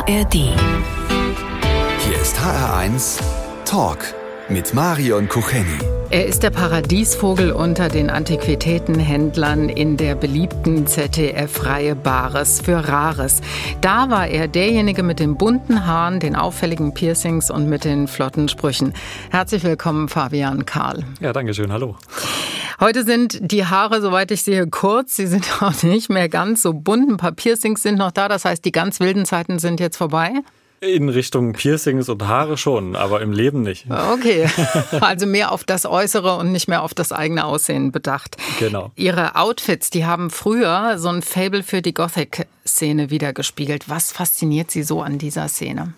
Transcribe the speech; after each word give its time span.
ARD. 0.00 0.34
Hier 0.34 2.20
ist 2.22 2.38
HR1 2.38 3.20
Talk 3.66 3.98
mit 4.48 4.72
Marion 4.72 5.28
Kucheni. 5.28 5.78
Er 6.08 6.24
ist 6.24 6.42
der 6.42 6.48
Paradiesvogel 6.48 7.52
unter 7.52 7.88
den 7.88 8.08
Antiquitätenhändlern 8.08 9.68
in 9.68 9.98
der 9.98 10.14
beliebten 10.14 10.86
ZDF-Reihe 10.86 11.96
Bares 11.96 12.62
für 12.62 12.88
Rares. 12.88 13.42
Da 13.82 14.08
war 14.08 14.26
er 14.26 14.48
derjenige 14.48 15.02
mit 15.02 15.20
den 15.20 15.36
bunten 15.36 15.84
Haaren, 15.86 16.18
den 16.18 16.34
auffälligen 16.34 16.94
Piercings 16.94 17.50
und 17.50 17.68
mit 17.68 17.84
den 17.84 18.08
flotten 18.08 18.48
Sprüchen. 18.48 18.94
Herzlich 19.30 19.64
willkommen, 19.64 20.08
Fabian 20.08 20.64
Karl. 20.64 21.04
Ja, 21.20 21.34
danke 21.34 21.52
schön. 21.52 21.72
Hallo. 21.72 21.96
Heute 22.80 23.04
sind 23.04 23.38
die 23.42 23.66
Haare, 23.66 24.00
soweit 24.00 24.30
ich 24.30 24.42
sehe, 24.42 24.66
kurz. 24.66 25.14
Sie 25.14 25.26
sind 25.26 25.46
auch 25.62 25.82
nicht 25.82 26.08
mehr 26.08 26.30
ganz 26.30 26.62
so 26.62 26.72
bunt. 26.72 27.10
Ein 27.10 27.18
paar 27.18 27.32
Piercings 27.32 27.82
sind 27.82 27.98
noch 27.98 28.10
da. 28.10 28.26
Das 28.26 28.46
heißt, 28.46 28.64
die 28.64 28.72
ganz 28.72 29.00
wilden 29.00 29.26
Zeiten 29.26 29.58
sind 29.58 29.80
jetzt 29.80 29.98
vorbei. 29.98 30.32
In 30.80 31.10
Richtung 31.10 31.52
Piercings 31.52 32.08
und 32.08 32.26
Haare 32.26 32.56
schon, 32.56 32.96
aber 32.96 33.20
im 33.20 33.32
Leben 33.32 33.60
nicht. 33.60 33.84
Okay, 33.90 34.48
also 35.02 35.26
mehr 35.26 35.52
auf 35.52 35.62
das 35.62 35.84
Äußere 35.84 36.36
und 36.36 36.52
nicht 36.52 36.68
mehr 36.68 36.82
auf 36.82 36.94
das 36.94 37.12
eigene 37.12 37.44
Aussehen 37.44 37.92
bedacht. 37.92 38.38
Genau. 38.58 38.90
Ihre 38.96 39.36
Outfits, 39.36 39.90
die 39.90 40.06
haben 40.06 40.30
früher 40.30 40.98
so 40.98 41.10
ein 41.10 41.20
Fable 41.20 41.62
für 41.62 41.82
die 41.82 41.92
Gothic-Szene 41.92 43.10
wiedergespiegelt. 43.10 43.90
Was 43.90 44.10
fasziniert 44.10 44.70
Sie 44.70 44.84
so 44.84 45.02
an 45.02 45.18
dieser 45.18 45.48
Szene? 45.48 45.92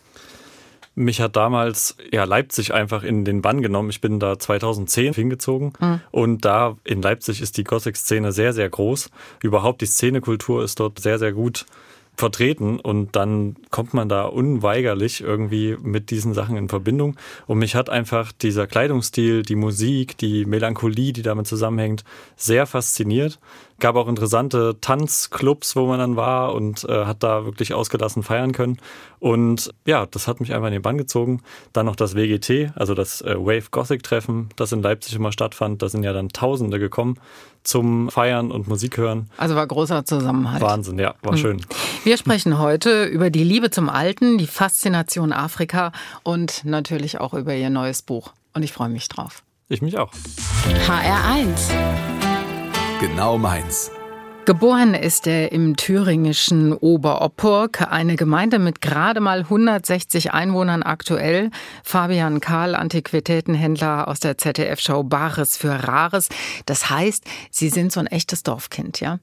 Mich 0.94 1.20
hat 1.20 1.36
damals 1.36 1.96
ja 2.12 2.24
Leipzig 2.24 2.74
einfach 2.74 3.02
in 3.02 3.24
den 3.24 3.40
Bann 3.40 3.62
genommen. 3.62 3.88
Ich 3.90 4.00
bin 4.00 4.20
da 4.20 4.38
2010 4.38 5.14
hingezogen 5.14 5.72
mhm. 5.80 6.00
und 6.10 6.44
da 6.44 6.76
in 6.84 7.00
Leipzig 7.00 7.40
ist 7.40 7.56
die 7.56 7.64
Gothic-Szene 7.64 8.32
sehr, 8.32 8.52
sehr 8.52 8.68
groß. 8.68 9.10
Überhaupt 9.42 9.80
die 9.80 9.86
Szenekultur 9.86 10.62
ist 10.62 10.80
dort 10.80 10.98
sehr, 10.98 11.18
sehr 11.18 11.32
gut 11.32 11.64
vertreten 12.14 12.78
und 12.78 13.16
dann 13.16 13.56
kommt 13.70 13.94
man 13.94 14.08
da 14.08 14.24
unweigerlich 14.24 15.22
irgendwie 15.22 15.76
mit 15.80 16.10
diesen 16.10 16.34
Sachen 16.34 16.56
in 16.56 16.68
Verbindung. 16.68 17.16
Und 17.46 17.58
mich 17.58 17.74
hat 17.74 17.88
einfach 17.88 18.32
dieser 18.32 18.66
Kleidungsstil, 18.66 19.42
die 19.42 19.56
Musik, 19.56 20.18
die 20.18 20.44
Melancholie, 20.44 21.12
die 21.12 21.22
damit 21.22 21.46
zusammenhängt, 21.46 22.04
sehr 22.36 22.66
fasziniert 22.66 23.38
gab 23.82 23.96
auch 23.96 24.06
interessante 24.06 24.76
Tanzclubs, 24.80 25.74
wo 25.74 25.86
man 25.86 25.98
dann 25.98 26.16
war 26.16 26.54
und 26.54 26.84
äh, 26.84 27.04
hat 27.04 27.22
da 27.24 27.44
wirklich 27.44 27.74
ausgelassen 27.74 28.22
feiern 28.22 28.52
können. 28.52 28.78
Und 29.18 29.74
ja, 29.84 30.06
das 30.06 30.28
hat 30.28 30.40
mich 30.40 30.54
einfach 30.54 30.68
in 30.68 30.72
den 30.72 30.82
Bann 30.82 30.96
gezogen. 30.96 31.42
Dann 31.72 31.86
noch 31.86 31.96
das 31.96 32.14
WGT, 32.14 32.72
also 32.76 32.94
das 32.94 33.22
äh, 33.22 33.34
Wave 33.36 33.64
Gothic 33.72 34.04
Treffen, 34.04 34.50
das 34.54 34.70
in 34.70 34.82
Leipzig 34.82 35.16
immer 35.16 35.32
stattfand. 35.32 35.82
Da 35.82 35.88
sind 35.88 36.04
ja 36.04 36.12
dann 36.12 36.28
Tausende 36.28 36.78
gekommen 36.78 37.18
zum 37.64 38.08
Feiern 38.08 38.52
und 38.52 38.68
Musik 38.68 38.98
hören. 38.98 39.28
Also 39.36 39.56
war 39.56 39.66
großer 39.66 40.04
Zusammenhalt. 40.04 40.62
Wahnsinn, 40.62 41.00
ja, 41.00 41.14
war 41.22 41.32
mhm. 41.32 41.38
schön. 41.38 41.66
Wir 42.04 42.16
sprechen 42.16 42.60
heute 42.60 43.04
über 43.06 43.30
die 43.30 43.44
Liebe 43.44 43.70
zum 43.70 43.88
Alten, 43.88 44.38
die 44.38 44.46
Faszination 44.46 45.32
Afrika 45.32 45.90
und 46.22 46.64
natürlich 46.64 47.18
auch 47.20 47.34
über 47.34 47.54
Ihr 47.54 47.70
neues 47.70 48.02
Buch. 48.02 48.32
Und 48.54 48.62
ich 48.62 48.72
freue 48.72 48.90
mich 48.90 49.08
drauf. 49.08 49.42
Ich 49.68 49.82
mich 49.82 49.98
auch. 49.98 50.12
HR1 50.86 52.21
Genau 53.02 53.36
meins. 53.36 53.90
Geboren 54.44 54.94
ist 54.94 55.26
er 55.26 55.50
im 55.50 55.74
thüringischen 55.74 56.72
Oberopurk, 56.72 57.90
eine 57.90 58.14
Gemeinde 58.14 58.60
mit 58.60 58.80
gerade 58.80 59.18
mal 59.18 59.40
160 59.40 60.32
Einwohnern 60.32 60.84
aktuell. 60.84 61.50
Fabian 61.82 62.38
Karl, 62.38 62.76
Antiquitätenhändler 62.76 64.06
aus 64.06 64.20
der 64.20 64.38
ZDF-Show 64.38 65.02
Bares 65.02 65.56
für 65.56 65.88
Rares. 65.88 66.28
Das 66.64 66.90
heißt, 66.90 67.24
Sie 67.50 67.70
sind 67.70 67.90
so 67.90 67.98
ein 67.98 68.06
echtes 68.06 68.44
Dorfkind, 68.44 69.00
ja? 69.00 69.18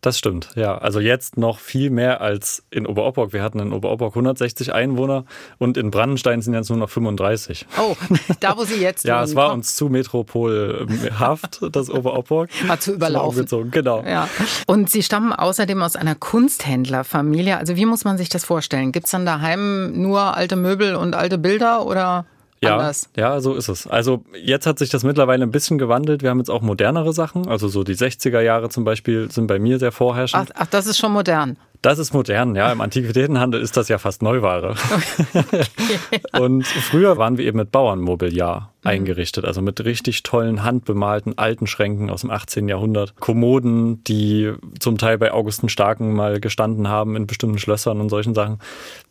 Das 0.00 0.16
stimmt, 0.16 0.50
ja. 0.54 0.78
Also 0.78 1.00
jetzt 1.00 1.36
noch 1.36 1.58
viel 1.58 1.90
mehr 1.90 2.20
als 2.20 2.62
in 2.70 2.86
Oberopok. 2.86 3.32
Wir 3.32 3.42
hatten 3.42 3.58
in 3.58 3.72
Oberopok 3.72 4.12
160 4.12 4.72
Einwohner 4.72 5.24
und 5.58 5.76
in 5.76 5.90
Brandenstein 5.90 6.40
sind 6.40 6.54
jetzt 6.54 6.68
nur 6.68 6.78
noch 6.78 6.88
35. 6.88 7.66
Oh, 7.80 7.96
da 8.40 8.56
wo 8.56 8.64
Sie 8.64 8.76
jetzt 8.80 9.04
Ja, 9.04 9.24
es 9.24 9.34
war 9.34 9.52
uns 9.52 9.74
zu 9.74 9.88
metropolhaft, 9.88 11.60
das 11.72 11.90
Oberopok. 11.90 12.48
War 12.66 12.78
zu 12.78 12.94
überlaufen. 12.94 13.70
Genau. 13.72 14.04
Ja. 14.04 14.28
Und 14.66 14.88
Sie 14.88 15.02
stammen 15.02 15.32
außerdem 15.32 15.82
aus 15.82 15.96
einer 15.96 16.14
Kunsthändlerfamilie. 16.14 17.56
Also 17.56 17.74
wie 17.74 17.86
muss 17.86 18.04
man 18.04 18.18
sich 18.18 18.28
das 18.28 18.44
vorstellen? 18.44 18.92
Gibt 18.92 19.06
es 19.06 19.10
dann 19.10 19.26
daheim 19.26 20.00
nur 20.00 20.36
alte 20.36 20.54
Möbel 20.54 20.94
und 20.94 21.16
alte 21.16 21.38
Bilder 21.38 21.84
oder 21.84 22.24
ja, 22.62 22.76
anders. 22.76 23.10
Ja, 23.16 23.40
so 23.40 23.54
ist 23.54 23.68
es. 23.68 23.86
Also 23.86 24.24
jetzt 24.42 24.66
hat 24.66 24.78
sich 24.78 24.90
das 24.90 25.04
mittlerweile 25.04 25.44
ein 25.44 25.50
bisschen 25.50 25.78
gewandelt. 25.78 26.22
Wir 26.22 26.30
haben 26.30 26.38
jetzt 26.38 26.50
auch 26.50 26.62
modernere 26.62 27.12
Sachen. 27.12 27.46
Also 27.46 27.68
so 27.68 27.84
die 27.84 27.94
60er 27.94 28.40
Jahre 28.40 28.68
zum 28.68 28.84
Beispiel 28.84 29.30
sind 29.30 29.46
bei 29.46 29.58
mir 29.58 29.78
sehr 29.78 29.92
vorherrschend. 29.92 30.50
Ach, 30.54 30.62
ach 30.62 30.66
das 30.66 30.86
ist 30.86 30.98
schon 30.98 31.12
modern. 31.12 31.56
Das 31.80 32.00
ist 32.00 32.12
modern, 32.12 32.56
ja. 32.56 32.72
Im 32.72 32.80
Antiquitätenhandel 32.80 33.60
ist 33.60 33.76
das 33.76 33.88
ja 33.88 33.98
fast 33.98 34.20
Neuware. 34.20 34.74
Okay. 34.90 36.20
Und 36.40 36.66
früher 36.66 37.18
waren 37.18 37.38
wir 37.38 37.46
eben 37.46 37.58
mit 37.58 37.70
Bauernmobiliar 37.70 38.72
mhm. 38.82 38.90
eingerichtet, 38.90 39.44
also 39.44 39.62
mit 39.62 39.84
richtig 39.84 40.24
tollen 40.24 40.64
handbemalten 40.64 41.38
alten 41.38 41.68
Schränken 41.68 42.10
aus 42.10 42.22
dem 42.22 42.30
18. 42.30 42.68
Jahrhundert, 42.68 43.14
Kommoden, 43.20 44.02
die 44.04 44.52
zum 44.80 44.98
Teil 44.98 45.18
bei 45.18 45.32
Augusten 45.32 45.68
Starken 45.68 46.14
mal 46.14 46.40
gestanden 46.40 46.88
haben 46.88 47.14
in 47.14 47.28
bestimmten 47.28 47.58
Schlössern 47.58 48.00
und 48.00 48.08
solchen 48.08 48.34
Sachen. 48.34 48.58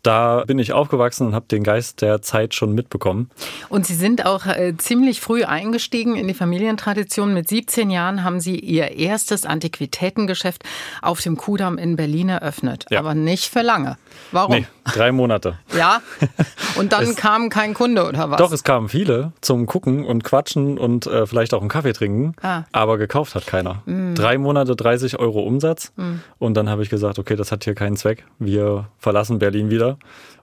Da 0.03 0.43
bin 0.45 0.59
ich 0.59 0.73
aufgewachsen 0.73 1.27
und 1.27 1.35
habe 1.35 1.45
den 1.47 1.63
Geist 1.63 2.01
der 2.01 2.21
Zeit 2.21 2.53
schon 2.53 2.73
mitbekommen. 2.73 3.29
Und 3.69 3.85
Sie 3.85 3.95
sind 3.95 4.25
auch 4.25 4.45
äh, 4.45 4.75
ziemlich 4.77 5.21
früh 5.21 5.45
eingestiegen 5.45 6.17
in 6.17 6.27
die 6.27 6.33
Familientradition. 6.33 7.33
Mit 7.33 7.47
17 7.47 7.89
Jahren 7.89 8.25
haben 8.25 8.41
Sie 8.41 8.59
Ihr 8.59 8.91
erstes 8.91 9.45
Antiquitätengeschäft 9.45 10.63
auf 11.01 11.21
dem 11.21 11.37
Kudamm 11.37 11.77
in 11.77 11.95
Berlin 11.95 12.27
eröffnet 12.27 12.56
geöffnet, 12.57 12.85
ja. 12.89 12.99
aber 12.99 13.15
nicht 13.15 13.51
für 13.51 13.61
lange. 13.61 13.97
Warum? 14.31 14.55
Nee, 14.55 14.67
drei 14.85 15.11
Monate. 15.11 15.57
ja. 15.77 16.01
Und 16.77 16.93
dann 16.93 17.15
kam 17.15 17.49
kein 17.49 17.73
Kunde 17.73 18.05
oder 18.05 18.29
was? 18.29 18.37
Doch, 18.37 18.51
es 18.51 18.63
kamen 18.63 18.89
viele 18.89 19.31
zum 19.41 19.65
Gucken 19.65 20.05
und 20.05 20.23
Quatschen 20.23 20.77
und 20.77 21.07
äh, 21.07 21.25
vielleicht 21.25 21.53
auch 21.53 21.61
einen 21.61 21.69
Kaffee 21.69 21.93
trinken, 21.93 22.33
ah. 22.41 22.63
aber 22.71 22.97
gekauft 22.97 23.35
hat 23.35 23.47
keiner. 23.47 23.81
Mm. 23.85 24.13
Drei 24.13 24.37
Monate 24.37 24.75
30 24.75 25.17
Euro 25.19 25.41
Umsatz 25.41 25.91
mm. 25.95 26.15
und 26.37 26.55
dann 26.55 26.69
habe 26.69 26.83
ich 26.83 26.89
gesagt, 26.89 27.17
okay, 27.17 27.35
das 27.35 27.51
hat 27.51 27.63
hier 27.63 27.73
keinen 27.73 27.97
Zweck. 27.97 28.25
Wir 28.37 28.87
verlassen 28.99 29.39
Berlin 29.39 29.69
wieder 29.69 29.97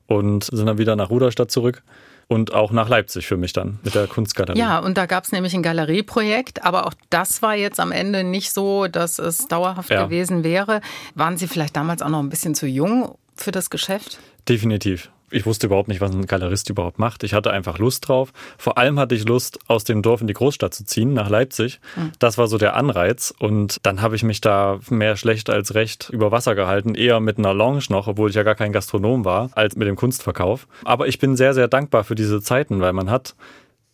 und 0.07 0.45
sind 0.45 0.67
dann 0.67 0.79
wieder 0.79 0.97
nach 0.97 1.11
Ruderstadt 1.11 1.51
zurück 1.51 1.83
und 2.29 2.53
auch 2.53 2.73
nach 2.73 2.89
Leipzig 2.89 3.27
für 3.27 3.37
mich 3.37 3.53
dann 3.53 3.79
mit 3.83 3.95
der 3.95 4.07
Kunstgalerie. 4.07 4.59
Ja, 4.59 4.79
und 4.79 4.97
da 4.97 5.07
gab 5.07 5.25
es 5.25 5.33
nämlich 5.33 5.55
ein 5.55 5.63
Galerieprojekt, 5.63 6.65
aber 6.65 6.87
auch 6.87 6.95
das 7.11 7.43
war 7.43 7.55
jetzt 7.55 7.81
am 7.81 7.93
Ende 7.93 8.25
nicht 8.25 8.53
so, 8.53 8.87
dass 8.89 9.19
es 9.19 9.49
dauerhaft 9.49 9.91
ja. 9.91 10.05
gewesen 10.05 10.45
wäre. 10.45 10.81
Waren 11.15 11.37
Sie 11.37 11.47
vielleicht 11.47 11.77
damals 11.77 12.03
auch 12.03 12.09
noch 12.09 12.21
ein 12.21 12.31
bisschen 12.31 12.55
zu 12.55 12.67
jung 12.67 13.17
für 13.37 13.51
das 13.51 13.71
Geschäft? 13.71 14.19
Definitiv 14.49 15.11
ich 15.35 15.47
wusste 15.47 15.67
überhaupt 15.67 15.89
nicht, 15.89 16.01
was 16.01 16.13
ein 16.13 16.27
Galerist 16.27 16.71
überhaupt 16.71 16.99
macht. 16.99 17.25
Ich 17.25 17.35
hatte 17.35 17.51
einfach 17.51 17.79
Lust 17.79 18.09
drauf. 18.09 18.33
Vor 18.57 18.79
allem 18.79 18.99
hatte 18.99 19.15
ich 19.15 19.27
Lust, 19.27 19.59
aus 19.67 19.85
dem 19.85 20.01
Dorf 20.01 20.21
in 20.21 20.27
die 20.27 20.33
Großstadt 20.33 20.73
zu 20.73 20.85
ziehen, 20.85 21.13
nach 21.13 21.29
Leipzig. 21.29 21.81
Mhm. 21.97 22.13
Das 22.19 22.39
war 22.39 22.47
so 22.47 22.57
der 22.57 22.77
Anreiz. 22.77 23.35
Und 23.39 23.79
dann 23.83 24.01
habe 24.01 24.15
ich 24.17 24.23
mich 24.23 24.41
da 24.41 24.79
mehr 24.91 25.17
schlecht 25.17 25.51
als 25.51 25.75
recht 25.75 26.11
über 26.11 26.31
Wasser 26.31 26.55
gehalten. 26.55 26.95
Eher 26.95 27.19
mit 27.21 27.39
einer 27.39 27.53
Lounge 27.53 27.85
noch, 27.89 28.07
obwohl 28.07 28.31
ich 28.31 28.37
ja 28.37 28.45
gar 28.45 28.55
kein 28.55 28.73
Gastronom 28.73 29.25
war, 29.25 29.51
als 29.55 29.77
mit 29.77 29.89
dem 29.89 29.97
Kunstverkauf. 29.97 30.69
Aber 30.85 31.09
ich 31.09 31.19
bin 31.19 31.37
sehr, 31.37 31.53
sehr 31.53 31.69
dankbar 31.69 32.05
für 32.05 32.15
diese 32.15 32.41
Zeiten, 32.41 32.81
weil 32.81 32.93
man 32.93 33.11
hat 33.11 33.35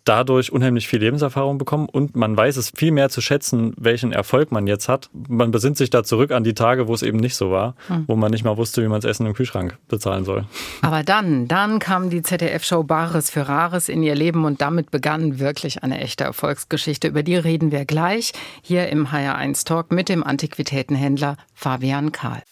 dadurch 0.04 0.52
unheimlich 0.52 0.88
viel 0.88 1.00
Lebenserfahrung 1.00 1.58
bekommen 1.58 1.88
und 1.88 2.16
man 2.16 2.36
weiß 2.36 2.56
es 2.56 2.72
viel 2.74 2.90
mehr 2.90 3.08
zu 3.08 3.20
schätzen, 3.20 3.74
welchen 3.76 4.12
Erfolg 4.12 4.52
man 4.52 4.66
jetzt 4.66 4.88
hat. 4.88 5.10
Man 5.28 5.50
besinnt 5.50 5.76
sich 5.76 5.90
da 5.90 6.04
zurück 6.04 6.30
an 6.30 6.44
die 6.44 6.54
Tage, 6.54 6.88
wo 6.88 6.94
es 6.94 7.02
eben 7.02 7.18
nicht 7.18 7.36
so 7.36 7.50
war, 7.50 7.74
hm. 7.88 8.04
wo 8.06 8.16
man 8.16 8.30
nicht 8.30 8.44
mal 8.44 8.56
wusste, 8.56 8.82
wie 8.82 8.88
man 8.88 9.00
das 9.00 9.10
Essen 9.10 9.26
im 9.26 9.34
Kühlschrank 9.34 9.78
bezahlen 9.88 10.24
soll. 10.24 10.44
Aber 10.82 11.02
dann, 11.02 11.48
dann 11.48 11.78
kam 11.78 12.10
die 12.10 12.22
ZDF-Show 12.22 12.82
Bares 12.84 13.30
für 13.30 13.48
Rares 13.48 13.88
in 13.88 14.02
ihr 14.02 14.14
Leben 14.14 14.44
und 14.44 14.60
damit 14.60 14.90
begann 14.90 15.38
wirklich 15.38 15.82
eine 15.82 16.00
echte 16.00 16.24
Erfolgsgeschichte. 16.24 17.08
Über 17.08 17.22
die 17.22 17.36
reden 17.36 17.72
wir 17.72 17.84
gleich 17.84 18.32
hier 18.62 18.88
im 18.88 19.08
HR1 19.08 19.64
Talk 19.66 19.92
mit 19.92 20.08
dem 20.08 20.24
Antiquitätenhändler 20.24 21.36
Fabian 21.54 22.12
Kahl. 22.12 22.42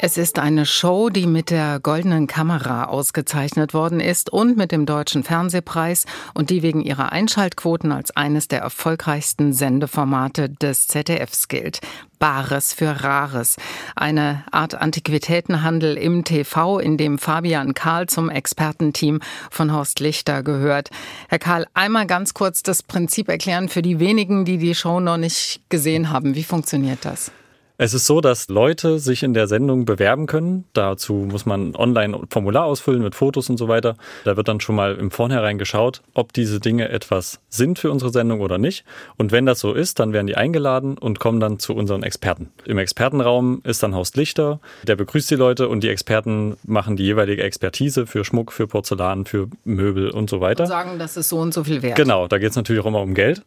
Es 0.00 0.16
ist 0.16 0.38
eine 0.38 0.64
Show, 0.64 1.08
die 1.08 1.26
mit 1.26 1.50
der 1.50 1.80
Goldenen 1.80 2.28
Kamera 2.28 2.84
ausgezeichnet 2.84 3.74
worden 3.74 3.98
ist 3.98 4.30
und 4.30 4.56
mit 4.56 4.70
dem 4.70 4.86
Deutschen 4.86 5.24
Fernsehpreis 5.24 6.06
und 6.34 6.50
die 6.50 6.62
wegen 6.62 6.82
ihrer 6.82 7.10
Einschaltquoten 7.10 7.90
als 7.90 8.16
eines 8.16 8.46
der 8.46 8.60
erfolgreichsten 8.60 9.52
Sendeformate 9.52 10.50
des 10.50 10.86
ZDFs 10.86 11.48
gilt. 11.48 11.80
Bares 12.20 12.72
für 12.72 13.02
Rares. 13.02 13.56
Eine 13.96 14.44
Art 14.52 14.76
Antiquitätenhandel 14.76 15.96
im 15.96 16.22
TV, 16.22 16.78
in 16.78 16.96
dem 16.96 17.18
Fabian 17.18 17.74
Karl 17.74 18.06
zum 18.06 18.30
Expertenteam 18.30 19.18
von 19.50 19.72
Horst 19.72 19.98
Lichter 19.98 20.44
gehört. 20.44 20.90
Herr 21.28 21.40
Karl, 21.40 21.66
einmal 21.74 22.06
ganz 22.06 22.34
kurz 22.34 22.62
das 22.62 22.84
Prinzip 22.84 23.28
erklären 23.28 23.68
für 23.68 23.82
die 23.82 23.98
wenigen, 23.98 24.44
die 24.44 24.58
die 24.58 24.76
Show 24.76 25.00
noch 25.00 25.16
nicht 25.16 25.60
gesehen 25.70 26.10
haben. 26.10 26.36
Wie 26.36 26.44
funktioniert 26.44 27.04
das? 27.04 27.32
Es 27.80 27.94
ist 27.94 28.06
so, 28.06 28.20
dass 28.20 28.48
Leute 28.48 28.98
sich 28.98 29.22
in 29.22 29.34
der 29.34 29.46
Sendung 29.46 29.84
bewerben 29.84 30.26
können. 30.26 30.64
Dazu 30.72 31.12
muss 31.30 31.46
man 31.46 31.76
online 31.76 32.16
ein 32.16 32.26
Formular 32.28 32.64
ausfüllen 32.64 33.02
mit 33.02 33.14
Fotos 33.14 33.48
und 33.50 33.56
so 33.56 33.68
weiter. 33.68 33.94
Da 34.24 34.36
wird 34.36 34.48
dann 34.48 34.58
schon 34.58 34.74
mal 34.74 34.96
im 34.96 35.12
Vornherein 35.12 35.58
geschaut, 35.58 36.02
ob 36.12 36.32
diese 36.32 36.58
Dinge 36.58 36.88
etwas 36.88 37.38
sind 37.48 37.78
für 37.78 37.92
unsere 37.92 38.10
Sendung 38.10 38.40
oder 38.40 38.58
nicht. 38.58 38.84
Und 39.16 39.30
wenn 39.30 39.46
das 39.46 39.60
so 39.60 39.74
ist, 39.74 40.00
dann 40.00 40.12
werden 40.12 40.26
die 40.26 40.36
eingeladen 40.36 40.98
und 40.98 41.20
kommen 41.20 41.38
dann 41.38 41.60
zu 41.60 41.72
unseren 41.72 42.02
Experten. 42.02 42.50
Im 42.64 42.78
Expertenraum 42.78 43.60
ist 43.62 43.80
dann 43.84 43.94
Horst 43.94 44.16
Lichter, 44.16 44.58
der 44.82 44.96
begrüßt 44.96 45.30
die 45.30 45.36
Leute 45.36 45.68
und 45.68 45.84
die 45.84 45.88
Experten 45.88 46.56
machen 46.64 46.96
die 46.96 47.04
jeweilige 47.04 47.44
Expertise 47.44 48.08
für 48.08 48.24
Schmuck, 48.24 48.50
für 48.50 48.66
Porzellan, 48.66 49.24
für 49.24 49.50
Möbel 49.62 50.10
und 50.10 50.28
so 50.28 50.40
weiter. 50.40 50.64
Und 50.64 50.68
sagen, 50.68 50.98
das 50.98 51.16
ist 51.16 51.28
so 51.28 51.38
und 51.38 51.54
so 51.54 51.62
viel 51.62 51.80
wert. 51.82 51.94
Genau, 51.94 52.26
da 52.26 52.38
geht 52.38 52.50
es 52.50 52.56
natürlich 52.56 52.82
auch 52.82 52.88
immer 52.88 53.02
um 53.02 53.14
Geld. 53.14 53.42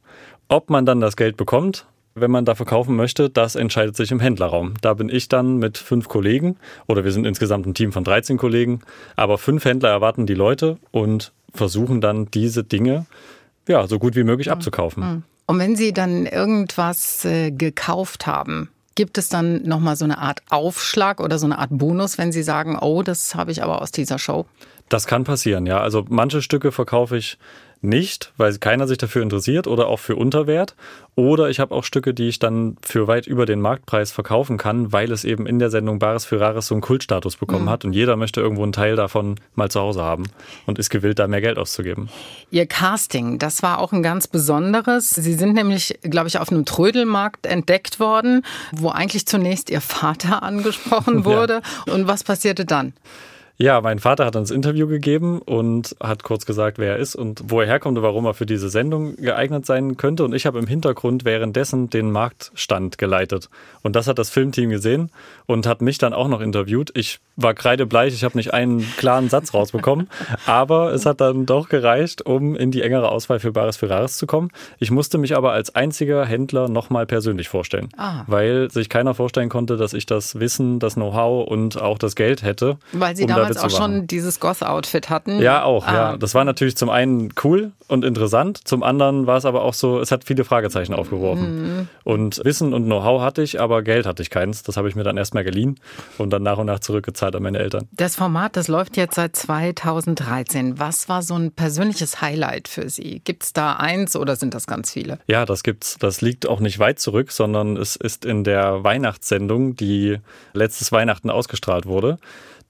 Ob 0.47 0.69
man 0.69 0.85
dann 0.85 1.01
das 1.01 1.17
Geld 1.17 1.35
bekommt, 1.35 1.85
wenn 2.15 2.31
man 2.31 2.45
da 2.45 2.55
verkaufen 2.55 2.95
möchte, 2.95 3.29
das 3.29 3.55
entscheidet 3.55 3.95
sich 3.95 4.11
im 4.11 4.19
Händlerraum. 4.19 4.73
Da 4.81 4.93
bin 4.93 5.09
ich 5.09 5.29
dann 5.29 5.57
mit 5.57 5.77
fünf 5.77 6.07
Kollegen 6.07 6.57
oder 6.87 7.03
wir 7.03 7.11
sind 7.11 7.25
insgesamt 7.25 7.65
ein 7.65 7.73
Team 7.73 7.91
von 7.91 8.03
13 8.03 8.37
Kollegen, 8.37 8.81
aber 9.15 9.37
fünf 9.37 9.65
Händler 9.65 9.89
erwarten 9.89 10.25
die 10.25 10.33
Leute 10.33 10.77
und 10.91 11.31
versuchen 11.53 12.01
dann 12.01 12.27
diese 12.31 12.63
Dinge 12.63 13.05
ja, 13.67 13.87
so 13.87 13.99
gut 13.99 14.15
wie 14.15 14.23
möglich 14.23 14.47
mhm. 14.47 14.53
abzukaufen. 14.53 15.03
Mhm. 15.03 15.23
Und 15.45 15.59
wenn 15.59 15.75
Sie 15.75 15.93
dann 15.93 16.25
irgendwas 16.25 17.25
äh, 17.25 17.51
gekauft 17.51 18.25
haben, 18.25 18.69
gibt 18.95 19.17
es 19.17 19.29
dann 19.29 19.63
nochmal 19.63 19.95
so 19.95 20.05
eine 20.05 20.17
Art 20.17 20.41
Aufschlag 20.49 21.19
oder 21.19 21.39
so 21.39 21.45
eine 21.45 21.57
Art 21.57 21.71
Bonus, 21.71 22.17
wenn 22.17 22.31
Sie 22.31 22.43
sagen, 22.43 22.77
oh, 22.79 23.03
das 23.03 23.35
habe 23.35 23.51
ich 23.51 23.63
aber 23.63 23.81
aus 23.81 23.91
dieser 23.91 24.19
Show? 24.19 24.45
Das 24.89 25.07
kann 25.07 25.23
passieren, 25.23 25.65
ja. 25.65 25.79
Also 25.79 26.05
manche 26.09 26.41
Stücke 26.41 26.71
verkaufe 26.71 27.17
ich 27.17 27.37
nicht, 27.81 28.31
weil 28.37 28.55
keiner 28.57 28.87
sich 28.87 28.97
dafür 28.97 29.23
interessiert 29.23 29.67
oder 29.67 29.87
auch 29.87 29.99
für 29.99 30.15
Unterwert. 30.15 30.75
Oder 31.15 31.49
ich 31.49 31.59
habe 31.59 31.75
auch 31.75 31.83
Stücke, 31.83 32.13
die 32.13 32.29
ich 32.29 32.39
dann 32.39 32.77
für 32.81 33.07
weit 33.07 33.27
über 33.27 33.45
den 33.45 33.59
Marktpreis 33.59 34.11
verkaufen 34.11 34.57
kann, 34.57 34.93
weil 34.93 35.11
es 35.11 35.25
eben 35.25 35.45
in 35.45 35.59
der 35.59 35.69
Sendung 35.69 35.99
Bares 35.99 36.25
für 36.25 36.39
Rares 36.39 36.67
so 36.67 36.75
einen 36.75 36.81
Kultstatus 36.81 37.35
bekommen 37.35 37.65
mhm. 37.65 37.69
hat 37.69 37.83
und 37.83 37.93
jeder 37.93 38.15
möchte 38.15 38.39
irgendwo 38.39 38.63
einen 38.63 38.71
Teil 38.71 38.95
davon 38.95 39.35
mal 39.55 39.69
zu 39.69 39.81
Hause 39.81 40.01
haben 40.01 40.23
und 40.67 40.79
ist 40.79 40.89
gewillt, 40.89 41.19
da 41.19 41.27
mehr 41.27 41.41
Geld 41.41 41.57
auszugeben. 41.57 42.09
Ihr 42.49 42.65
Casting, 42.65 43.39
das 43.39 43.61
war 43.61 43.79
auch 43.79 43.91
ein 43.91 44.03
ganz 44.03 44.27
besonderes. 44.27 45.09
Sie 45.09 45.33
sind 45.33 45.53
nämlich, 45.53 45.99
glaube 46.03 46.29
ich, 46.29 46.39
auf 46.39 46.49
einem 46.49 46.65
Trödelmarkt 46.65 47.45
entdeckt 47.45 47.99
worden, 47.99 48.45
wo 48.71 48.89
eigentlich 48.89 49.25
zunächst 49.25 49.69
Ihr 49.69 49.81
Vater 49.81 50.43
angesprochen 50.43 51.25
wurde. 51.25 51.61
ja. 51.87 51.93
Und 51.93 52.07
was 52.07 52.23
passierte 52.23 52.63
dann? 52.63 52.93
Ja, 53.61 53.79
mein 53.79 53.99
Vater 53.99 54.25
hat 54.25 54.35
uns 54.35 54.49
Interview 54.49 54.87
gegeben 54.87 55.39
und 55.39 55.95
hat 56.01 56.23
kurz 56.23 56.47
gesagt, 56.47 56.79
wer 56.79 56.93
er 56.93 56.97
ist 56.97 57.13
und 57.13 57.43
wo 57.45 57.61
er 57.61 57.67
herkommt 57.67 57.95
und 57.95 58.03
warum 58.03 58.25
er 58.25 58.33
für 58.33 58.47
diese 58.47 58.69
Sendung 58.69 59.15
geeignet 59.17 59.67
sein 59.67 59.97
könnte. 59.97 60.23
Und 60.23 60.33
ich 60.33 60.47
habe 60.47 60.57
im 60.57 60.65
Hintergrund 60.65 61.25
währenddessen 61.25 61.87
den 61.91 62.09
Marktstand 62.09 62.97
geleitet. 62.97 63.49
Und 63.83 63.95
das 63.95 64.07
hat 64.07 64.17
das 64.17 64.31
Filmteam 64.31 64.71
gesehen 64.71 65.11
und 65.45 65.67
hat 65.67 65.83
mich 65.83 65.99
dann 65.99 66.11
auch 66.11 66.27
noch 66.27 66.41
interviewt. 66.41 66.89
Ich 66.95 67.19
war 67.35 67.53
kreidebleich, 67.53 68.15
ich 68.15 68.23
habe 68.23 68.35
nicht 68.35 68.51
einen 68.51 68.81
klaren 68.97 69.29
Satz 69.29 69.53
rausbekommen, 69.53 70.09
aber 70.47 70.91
es 70.91 71.05
hat 71.05 71.21
dann 71.21 71.45
doch 71.45 71.69
gereicht, 71.69 72.25
um 72.25 72.55
in 72.55 72.71
die 72.71 72.81
engere 72.81 73.09
Auswahl 73.09 73.39
für 73.39 73.51
Bares 73.51 73.77
Ferraris 73.77 74.17
zu 74.17 74.25
kommen. 74.25 74.49
Ich 74.79 74.89
musste 74.89 75.19
mich 75.19 75.37
aber 75.37 75.51
als 75.51 75.75
einziger 75.75 76.25
Händler 76.25 76.67
nochmal 76.67 77.05
persönlich 77.05 77.47
vorstellen, 77.47 77.89
ah. 77.95 78.23
weil 78.25 78.71
sich 78.71 78.89
keiner 78.89 79.13
vorstellen 79.13 79.49
konnte, 79.49 79.77
dass 79.77 79.93
ich 79.93 80.07
das 80.07 80.39
Wissen, 80.39 80.79
das 80.79 80.95
Know-how 80.95 81.47
und 81.47 81.79
auch 81.79 81.99
das 81.99 82.15
Geld 82.15 82.41
hätte. 82.41 82.77
Weil 82.91 83.15
Sie 83.15 83.23
um 83.23 83.29
damals 83.29 83.50
auch 83.57 83.69
schon 83.69 84.07
dieses 84.07 84.39
Goth-Outfit 84.39 85.09
hatten. 85.09 85.39
Ja, 85.39 85.63
auch, 85.63 85.87
ah. 85.87 85.93
ja. 85.93 86.17
Das 86.17 86.33
war 86.35 86.43
natürlich 86.45 86.77
zum 86.77 86.89
einen 86.89 87.33
cool 87.43 87.71
und 87.91 88.05
interessant, 88.05 88.57
zum 88.65 88.83
anderen 88.83 89.27
war 89.27 89.35
es 89.35 89.43
aber 89.43 89.63
auch 89.63 89.73
so, 89.73 89.99
es 89.99 90.11
hat 90.11 90.23
viele 90.23 90.45
Fragezeichen 90.45 90.93
aufgeworfen. 90.93 91.61
Mhm. 91.61 91.87
Und 92.05 92.39
Wissen 92.45 92.73
und 92.73 92.85
Know-how 92.85 93.21
hatte 93.21 93.41
ich, 93.41 93.59
aber 93.59 93.81
Geld 93.83 94.05
hatte 94.05 94.23
ich 94.23 94.29
keins. 94.29 94.63
Das 94.63 94.77
habe 94.77 94.87
ich 94.87 94.95
mir 94.95 95.03
dann 95.03 95.17
erstmal 95.17 95.43
geliehen 95.43 95.77
und 96.17 96.29
dann 96.31 96.41
nach 96.41 96.57
und 96.57 96.67
nach 96.67 96.79
zurückgezahlt 96.79 97.35
an 97.35 97.43
meine 97.43 97.59
Eltern. 97.59 97.89
Das 97.91 98.15
Format, 98.15 98.55
das 98.55 98.69
läuft 98.69 98.95
jetzt 98.95 99.15
seit 99.15 99.35
2013. 99.35 100.79
Was 100.79 101.09
war 101.09 101.21
so 101.21 101.35
ein 101.35 101.51
persönliches 101.51 102.21
Highlight 102.21 102.69
für 102.69 102.89
Sie? 102.89 103.21
Gibt 103.25 103.43
es 103.43 103.51
da 103.51 103.73
eins 103.73 104.15
oder 104.15 104.37
sind 104.37 104.53
das 104.53 104.67
ganz 104.67 104.93
viele? 104.93 105.19
Ja, 105.27 105.45
das 105.45 105.61
gibt's. 105.61 105.97
Das 105.99 106.21
liegt 106.21 106.47
auch 106.47 106.61
nicht 106.61 106.79
weit 106.79 106.99
zurück, 106.99 107.33
sondern 107.33 107.75
es 107.75 107.97
ist 107.97 108.23
in 108.23 108.45
der 108.45 108.85
Weihnachtssendung, 108.85 109.75
die 109.75 110.17
letztes 110.53 110.93
Weihnachten 110.93 111.29
ausgestrahlt 111.29 111.85
wurde. 111.85 112.19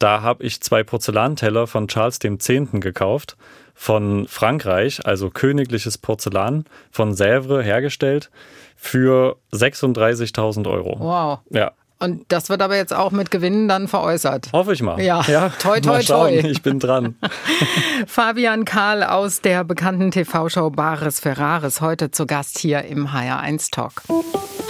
Da 0.01 0.23
habe 0.23 0.43
ich 0.43 0.61
zwei 0.61 0.83
Porzellanteller 0.83 1.67
von 1.67 1.87
Charles 1.87 2.17
X. 2.23 2.49
gekauft, 2.71 3.37
von 3.73 4.27
Frankreich, 4.27 5.05
also 5.05 5.29
königliches 5.29 5.97
Porzellan 5.97 6.65
von 6.91 7.13
Sèvres 7.13 7.61
hergestellt, 7.61 8.29
für 8.75 9.37
36.000 9.53 10.69
Euro. 10.69 10.99
Wow. 10.99 11.39
Ja. 11.49 11.71
Und 11.99 12.25
das 12.29 12.49
wird 12.49 12.63
aber 12.63 12.75
jetzt 12.75 12.95
auch 12.95 13.11
mit 13.11 13.29
Gewinnen 13.29 13.67
dann 13.67 13.87
veräußert. 13.87 14.49
Hoffe 14.53 14.73
ich 14.73 14.81
mal. 14.81 14.99
Ja, 14.99 15.21
ja 15.27 15.49
toi, 15.59 15.79
toi, 15.79 16.01
toi. 16.01 16.31
Ich 16.31 16.63
bin 16.63 16.79
dran. 16.79 17.15
Fabian 18.07 18.65
Karl 18.65 19.03
aus 19.03 19.41
der 19.41 19.63
bekannten 19.63 20.09
TV-Show 20.09 20.71
Bares 20.71 21.19
Ferraris, 21.19 21.79
heute 21.79 22.09
zu 22.09 22.25
Gast 22.25 22.57
hier 22.57 22.85
im 22.85 23.09
HR1 23.09 23.69
Talk. 23.69 24.01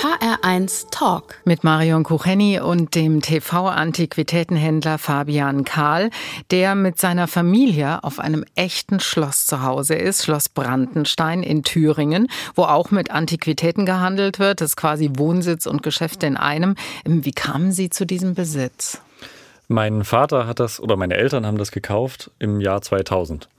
HR1 0.02 0.90
Talk. 0.90 1.36
Mit 1.46 1.64
Marion 1.64 2.04
Kucheni 2.04 2.60
und 2.60 2.96
dem 2.96 3.22
TV-Antiquitätenhändler 3.22 4.98
Fabian 4.98 5.64
Karl, 5.64 6.10
der 6.50 6.74
mit 6.74 7.00
seiner 7.00 7.28
Familie 7.28 8.04
auf 8.04 8.18
einem 8.18 8.44
echten 8.56 9.00
Schloss 9.00 9.46
zu 9.46 9.62
Hause 9.62 9.94
ist, 9.94 10.24
Schloss 10.24 10.50
Brandenstein 10.50 11.44
in 11.44 11.62
Thüringen, 11.62 12.30
wo 12.56 12.64
auch 12.64 12.90
mit 12.90 13.12
Antiquitäten 13.12 13.86
gehandelt 13.86 14.40
wird. 14.40 14.62
Das 14.62 14.72
ist 14.72 14.76
quasi 14.76 15.12
Wohnsitz 15.18 15.68
und 15.68 15.84
Geschäfte 15.84 16.26
in 16.26 16.36
einem. 16.36 16.74
Wie 17.06 17.32
kamen 17.32 17.72
Sie 17.72 17.92
zu 17.92 18.08
diesem 18.08 18.34
Besitz? 18.34 19.00
Mein 19.68 20.04
Vater 20.04 20.48
hat 20.48 20.60
das, 20.60 20.80
oder 20.80 20.98
meine 20.98 21.14
Eltern 21.14 21.46
haben 21.46 21.60
das 21.60 21.72
gekauft 21.72 22.32
im 22.40 22.60
Jahr 22.60 22.82
2000. 22.82 23.50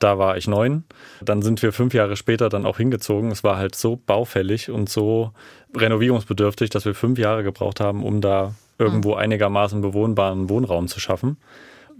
Da 0.00 0.18
war 0.18 0.36
ich 0.36 0.48
neun. 0.48 0.84
Dann 1.20 1.42
sind 1.42 1.62
wir 1.62 1.72
fünf 1.72 1.94
Jahre 1.94 2.16
später 2.16 2.48
dann 2.48 2.66
auch 2.66 2.78
hingezogen. 2.78 3.30
Es 3.30 3.44
war 3.44 3.56
halt 3.56 3.76
so 3.76 3.96
baufällig 3.96 4.70
und 4.70 4.88
so 4.88 5.30
renovierungsbedürftig, 5.76 6.70
dass 6.70 6.84
wir 6.84 6.94
fünf 6.94 7.18
Jahre 7.18 7.44
gebraucht 7.44 7.78
haben, 7.78 8.02
um 8.02 8.20
da 8.20 8.54
irgendwo 8.78 9.14
einigermaßen 9.14 9.80
bewohnbaren 9.80 10.48
Wohnraum 10.48 10.88
zu 10.88 10.98
schaffen 10.98 11.36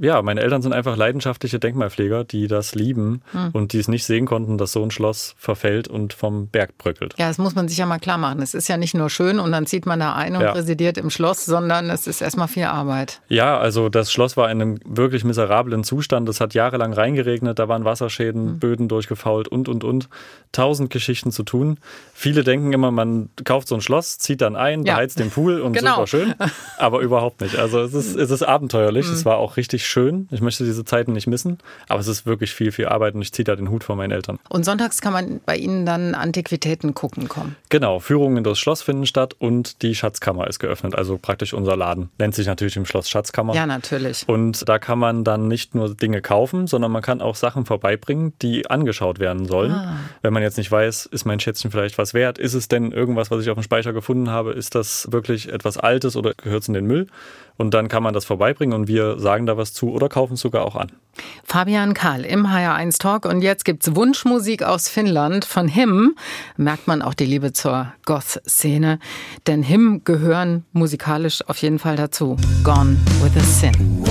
ja, 0.00 0.22
meine 0.22 0.40
Eltern 0.40 0.62
sind 0.62 0.72
einfach 0.72 0.96
leidenschaftliche 0.96 1.58
Denkmalpfleger, 1.58 2.24
die 2.24 2.46
das 2.46 2.74
lieben 2.74 3.20
hm. 3.32 3.50
und 3.52 3.74
die 3.74 3.78
es 3.78 3.86
nicht 3.86 4.04
sehen 4.04 4.24
konnten, 4.24 4.56
dass 4.56 4.72
so 4.72 4.82
ein 4.82 4.90
Schloss 4.90 5.34
verfällt 5.36 5.88
und 5.88 6.14
vom 6.14 6.48
Berg 6.48 6.78
bröckelt. 6.78 7.14
Ja, 7.18 7.28
das 7.28 7.36
muss 7.36 7.54
man 7.54 7.68
sich 7.68 7.76
ja 7.76 7.84
mal 7.84 7.98
klar 7.98 8.16
machen. 8.16 8.40
Es 8.40 8.54
ist 8.54 8.66
ja 8.68 8.78
nicht 8.78 8.94
nur 8.94 9.10
schön 9.10 9.38
und 9.38 9.52
dann 9.52 9.66
zieht 9.66 9.84
man 9.84 10.00
da 10.00 10.14
ein 10.14 10.34
und 10.36 10.40
ja. 10.40 10.52
residiert 10.52 10.96
im 10.96 11.10
Schloss, 11.10 11.44
sondern 11.44 11.90
es 11.90 12.06
ist 12.06 12.22
erstmal 12.22 12.48
viel 12.48 12.64
Arbeit. 12.64 13.20
Ja, 13.28 13.58
also 13.58 13.90
das 13.90 14.10
Schloss 14.10 14.38
war 14.38 14.50
in 14.50 14.62
einem 14.62 14.80
wirklich 14.86 15.22
miserablen 15.22 15.84
Zustand. 15.84 16.28
Es 16.30 16.40
hat 16.40 16.54
jahrelang 16.54 16.94
reingeregnet, 16.94 17.58
da 17.58 17.68
waren 17.68 17.84
Wasserschäden, 17.84 18.46
hm. 18.46 18.58
Böden 18.58 18.88
durchgefault 18.88 19.48
und, 19.48 19.68
und, 19.68 19.84
und. 19.84 20.08
Tausend 20.52 20.88
Geschichten 20.88 21.30
zu 21.30 21.42
tun. 21.42 21.76
Viele 22.14 22.42
denken 22.42 22.72
immer, 22.72 22.90
man 22.90 23.28
kauft 23.44 23.68
so 23.68 23.74
ein 23.74 23.82
Schloss, 23.82 24.18
zieht 24.18 24.40
dann 24.40 24.56
ein, 24.56 24.84
ja. 24.84 24.94
beheizt 24.94 25.18
den 25.18 25.30
Pool 25.30 25.60
und 25.60 25.74
genau. 25.74 25.96
super 25.96 26.06
schön. 26.06 26.34
Aber 26.78 27.00
überhaupt 27.00 27.42
nicht. 27.42 27.56
Also 27.56 27.80
es 27.80 27.92
ist, 27.92 28.16
es 28.16 28.30
ist 28.30 28.42
abenteuerlich. 28.42 29.06
Hm. 29.06 29.12
Es 29.12 29.26
war 29.26 29.36
auch 29.36 29.58
richtig 29.58 29.89
schön. 29.90 30.28
Ich 30.30 30.40
möchte 30.40 30.64
diese 30.64 30.84
Zeiten 30.84 31.12
nicht 31.12 31.26
missen, 31.26 31.58
aber 31.88 32.00
es 32.00 32.08
ist 32.08 32.26
wirklich 32.26 32.52
viel, 32.52 32.72
viel 32.72 32.86
Arbeit 32.86 33.14
und 33.14 33.22
ich 33.22 33.32
ziehe 33.32 33.44
da 33.44 33.56
den 33.56 33.70
Hut 33.70 33.84
vor 33.84 33.96
meinen 33.96 34.12
Eltern. 34.12 34.38
Und 34.48 34.64
sonntags 34.64 35.00
kann 35.00 35.12
man 35.12 35.40
bei 35.44 35.56
Ihnen 35.56 35.84
dann 35.84 36.14
Antiquitäten 36.14 36.94
gucken 36.94 37.28
kommen? 37.28 37.56
Genau, 37.68 37.98
Führungen 37.98 38.38
in 38.38 38.44
das 38.44 38.58
Schloss 38.58 38.82
finden 38.82 39.06
statt 39.06 39.34
und 39.38 39.82
die 39.82 39.94
Schatzkammer 39.94 40.46
ist 40.46 40.58
geöffnet, 40.58 40.94
also 40.94 41.18
praktisch 41.18 41.52
unser 41.52 41.76
Laden. 41.76 42.10
Nennt 42.18 42.34
sich 42.34 42.46
natürlich 42.46 42.76
im 42.76 42.86
Schloss 42.86 43.08
Schatzkammer. 43.08 43.54
Ja, 43.54 43.66
natürlich. 43.66 44.28
Und 44.28 44.68
da 44.68 44.78
kann 44.78 44.98
man 44.98 45.24
dann 45.24 45.48
nicht 45.48 45.74
nur 45.74 45.94
Dinge 45.94 46.22
kaufen, 46.22 46.66
sondern 46.66 46.92
man 46.92 47.02
kann 47.02 47.20
auch 47.20 47.34
Sachen 47.34 47.66
vorbeibringen, 47.66 48.32
die 48.40 48.70
angeschaut 48.70 49.18
werden 49.18 49.46
sollen. 49.46 49.72
Ah. 49.72 49.96
Wenn 50.22 50.32
man 50.32 50.42
jetzt 50.42 50.58
nicht 50.58 50.70
weiß, 50.70 51.06
ist 51.06 51.24
mein 51.24 51.40
Schätzchen 51.40 51.70
vielleicht 51.70 51.98
was 51.98 52.14
wert? 52.14 52.38
Ist 52.38 52.54
es 52.54 52.68
denn 52.68 52.92
irgendwas, 52.92 53.30
was 53.30 53.42
ich 53.42 53.50
auf 53.50 53.58
dem 53.58 53.62
Speicher 53.62 53.92
gefunden 53.92 54.30
habe? 54.30 54.52
Ist 54.52 54.74
das 54.74 55.08
wirklich 55.10 55.52
etwas 55.52 55.76
Altes 55.76 56.16
oder 56.16 56.34
gehört 56.34 56.62
es 56.62 56.68
in 56.68 56.74
den 56.74 56.86
Müll? 56.86 57.08
Und 57.60 57.74
dann 57.74 57.88
kann 57.88 58.02
man 58.02 58.14
das 58.14 58.24
vorbeibringen 58.24 58.74
und 58.74 58.88
wir 58.88 59.18
sagen 59.18 59.44
da 59.44 59.58
was 59.58 59.74
zu 59.74 59.90
oder 59.90 60.08
kaufen 60.08 60.32
es 60.32 60.40
sogar 60.40 60.64
auch 60.64 60.76
an. 60.76 60.92
Fabian 61.44 61.92
Karl 61.92 62.24
im 62.24 62.46
HR1 62.46 62.98
Talk. 62.98 63.26
Und 63.26 63.42
jetzt 63.42 63.66
gibt 63.66 63.86
es 63.86 63.94
Wunschmusik 63.94 64.62
aus 64.62 64.88
Finnland. 64.88 65.44
Von 65.44 65.68
Him 65.68 66.16
merkt 66.56 66.86
man 66.86 67.02
auch 67.02 67.12
die 67.12 67.26
Liebe 67.26 67.52
zur 67.52 67.92
Goth-Szene. 68.06 68.98
Denn 69.46 69.62
Him 69.62 70.00
gehören 70.04 70.64
musikalisch 70.72 71.46
auf 71.48 71.58
jeden 71.58 71.78
Fall 71.78 71.96
dazu. 71.96 72.38
Gone 72.64 72.96
with 73.20 73.36
a 73.36 73.44
Sin. 73.44 74.04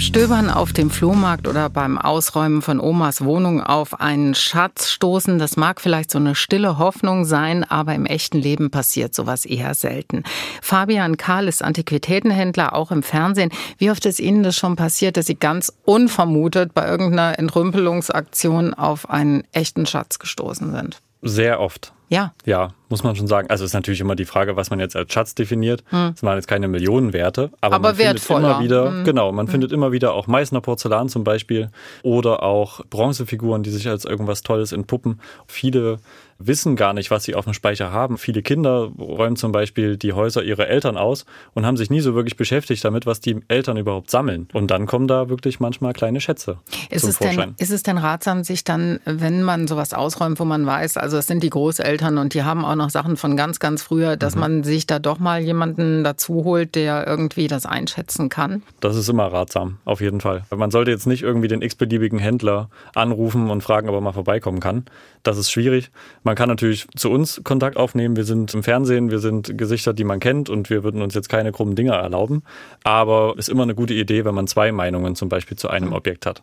Stöbern 0.00 0.50
auf 0.50 0.72
dem 0.72 0.90
Flohmarkt 0.90 1.48
oder 1.48 1.70
beim 1.70 1.96
Ausräumen 1.96 2.60
von 2.60 2.80
Omas 2.80 3.24
Wohnung 3.24 3.62
auf 3.62 4.00
einen 4.00 4.34
Schatz 4.34 4.90
stoßen, 4.90 5.38
das 5.38 5.56
mag 5.56 5.80
vielleicht 5.80 6.10
so 6.10 6.18
eine 6.18 6.34
stille 6.34 6.76
Hoffnung 6.76 7.24
sein, 7.24 7.64
aber 7.64 7.94
im 7.94 8.04
echten 8.04 8.38
Leben 8.38 8.70
passiert 8.70 9.14
sowas 9.14 9.46
eher 9.46 9.74
selten. 9.74 10.22
Fabian 10.60 11.16
Karl 11.16 11.48
ist 11.48 11.62
Antiquitätenhändler, 11.62 12.74
auch 12.74 12.90
im 12.90 13.02
Fernsehen. 13.02 13.50
Wie 13.78 13.90
oft 13.90 14.04
ist 14.04 14.20
Ihnen 14.20 14.42
das 14.42 14.56
schon 14.56 14.76
passiert, 14.76 15.16
dass 15.16 15.26
Sie 15.26 15.36
ganz 15.36 15.72
unvermutet 15.84 16.74
bei 16.74 16.86
irgendeiner 16.86 17.38
Entrümpelungsaktion 17.38 18.74
auf 18.74 19.08
einen 19.08 19.44
echten 19.52 19.86
Schatz 19.86 20.18
gestoßen 20.18 20.72
sind? 20.72 21.00
Sehr 21.22 21.58
oft. 21.60 21.93
Ja. 22.08 22.34
Ja, 22.44 22.68
muss 22.90 23.02
man 23.02 23.16
schon 23.16 23.26
sagen. 23.26 23.48
Also 23.50 23.64
ist 23.64 23.72
natürlich 23.72 24.00
immer 24.00 24.14
die 24.14 24.24
Frage, 24.26 24.56
was 24.56 24.70
man 24.70 24.78
jetzt 24.78 24.94
als 24.94 25.12
Schatz 25.12 25.34
definiert. 25.34 25.82
Hm. 25.88 26.12
Das 26.14 26.22
waren 26.22 26.36
jetzt 26.36 26.46
keine 26.48 26.68
Millionenwerte, 26.68 27.50
aber, 27.60 27.76
Aber 27.76 27.88
man 27.88 27.96
findet 27.96 28.14
wertvoller. 28.16 28.50
immer 28.52 28.60
wieder, 28.62 28.90
Hm. 28.90 29.04
genau, 29.04 29.32
man 29.32 29.48
findet 29.48 29.72
immer 29.72 29.90
wieder 29.90 30.12
auch 30.12 30.26
Meißner 30.26 30.60
Porzellan 30.60 31.08
zum 31.08 31.24
Beispiel 31.24 31.70
oder 32.02 32.42
auch 32.42 32.84
Bronzefiguren, 32.90 33.62
die 33.62 33.70
sich 33.70 33.88
als 33.88 34.04
irgendwas 34.04 34.42
Tolles 34.42 34.72
entpuppen. 34.72 35.20
Viele 35.46 35.98
wissen 36.38 36.76
gar 36.76 36.92
nicht, 36.92 37.10
was 37.10 37.24
sie 37.24 37.34
auf 37.34 37.44
dem 37.44 37.54
Speicher 37.54 37.92
haben. 37.92 38.18
Viele 38.18 38.42
Kinder 38.42 38.90
räumen 38.98 39.36
zum 39.36 39.52
Beispiel 39.52 39.96
die 39.96 40.12
Häuser 40.12 40.42
ihrer 40.42 40.66
Eltern 40.68 40.96
aus 40.96 41.24
und 41.54 41.64
haben 41.66 41.76
sich 41.76 41.90
nie 41.90 42.00
so 42.00 42.14
wirklich 42.14 42.36
beschäftigt 42.36 42.84
damit, 42.84 43.06
was 43.06 43.20
die 43.20 43.40
Eltern 43.48 43.76
überhaupt 43.76 44.10
sammeln. 44.10 44.48
Und 44.52 44.70
dann 44.70 44.86
kommen 44.86 45.06
da 45.08 45.28
wirklich 45.28 45.60
manchmal 45.60 45.92
kleine 45.92 46.20
Schätze 46.20 46.58
Ist 46.90 47.02
zum 47.02 47.10
es, 47.10 47.16
Vorschein. 47.18 47.36
denn, 47.38 47.54
ist 47.58 47.70
es 47.70 47.82
denn 47.82 47.98
ratsam, 47.98 48.44
sich 48.44 48.64
dann, 48.64 49.00
wenn 49.04 49.42
man 49.42 49.66
sowas 49.68 49.94
ausräumt, 49.94 50.40
wo 50.40 50.44
man 50.44 50.66
weiß, 50.66 50.96
also 50.96 51.16
es 51.16 51.26
sind 51.26 51.42
die 51.42 51.50
Großeltern 51.50 52.18
und 52.18 52.34
die 52.34 52.42
haben 52.42 52.64
auch 52.64 52.74
noch 52.76 52.90
Sachen 52.90 53.16
von 53.16 53.36
ganz, 53.36 53.58
ganz 53.60 53.82
früher, 53.82 54.14
Mhm. 54.14 54.18
dass 54.18 54.34
man 54.36 54.64
sich 54.64 54.86
da 54.86 54.98
doch 54.98 55.18
mal 55.18 55.40
jemanden 55.40 56.04
dazu 56.04 56.44
holt, 56.44 56.74
der 56.74 57.06
irgendwie 57.06 57.46
das 57.48 57.66
einschätzen 57.66 58.28
kann? 58.28 58.62
Das 58.80 58.96
ist 58.96 59.08
immer 59.08 59.26
ratsam, 59.32 59.78
auf 59.84 60.00
jeden 60.00 60.20
Fall. 60.20 60.44
Man 60.54 60.70
sollte 60.70 60.90
jetzt 60.90 61.06
nicht 61.06 61.22
irgendwie 61.22 61.48
den 61.48 61.62
x-beliebigen 61.62 62.18
Händler 62.18 62.68
anrufen 62.94 63.50
und 63.50 63.62
fragen, 63.62 63.88
ob 63.88 63.94
er 63.94 64.00
mal 64.00 64.12
vorbeikommen 64.12 64.60
kann. 64.60 64.84
Das 65.22 65.38
ist 65.38 65.50
schwierig. 65.50 65.90
Man 66.24 66.36
kann 66.36 66.48
natürlich 66.48 66.86
zu 66.96 67.10
uns 67.10 67.42
Kontakt 67.44 67.76
aufnehmen. 67.76 68.16
Wir 68.16 68.24
sind 68.24 68.54
im 68.54 68.62
Fernsehen, 68.62 69.10
wir 69.10 69.18
sind 69.18 69.58
Gesichter, 69.58 69.92
die 69.92 70.04
man 70.04 70.20
kennt 70.20 70.48
und 70.48 70.70
wir 70.70 70.82
würden 70.82 71.02
uns 71.02 71.14
jetzt 71.14 71.28
keine 71.28 71.52
krummen 71.52 71.76
Dinger 71.76 71.94
erlauben. 71.94 72.42
Aber 72.82 73.34
ist 73.36 73.50
immer 73.50 73.64
eine 73.64 73.74
gute 73.74 73.92
Idee, 73.92 74.24
wenn 74.24 74.34
man 74.34 74.46
zwei 74.46 74.72
Meinungen 74.72 75.16
zum 75.16 75.28
Beispiel 75.28 75.58
zu 75.58 75.68
einem 75.68 75.92
Objekt 75.92 76.24
hat. 76.24 76.42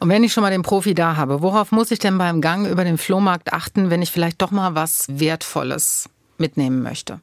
Und 0.00 0.08
wenn 0.08 0.24
ich 0.24 0.32
schon 0.32 0.42
mal 0.42 0.50
den 0.50 0.62
Profi 0.62 0.94
da 0.94 1.16
habe, 1.16 1.42
worauf 1.42 1.72
muss 1.72 1.90
ich 1.90 1.98
denn 1.98 2.16
beim 2.16 2.40
Gang 2.40 2.66
über 2.66 2.84
den 2.84 2.96
Flohmarkt 2.96 3.52
achten, 3.52 3.90
wenn 3.90 4.00
ich 4.00 4.10
vielleicht 4.10 4.40
doch 4.40 4.50
mal 4.50 4.74
was 4.74 5.06
Wertvolles 5.10 6.08
mitnehmen 6.38 6.82
möchte? 6.82 7.20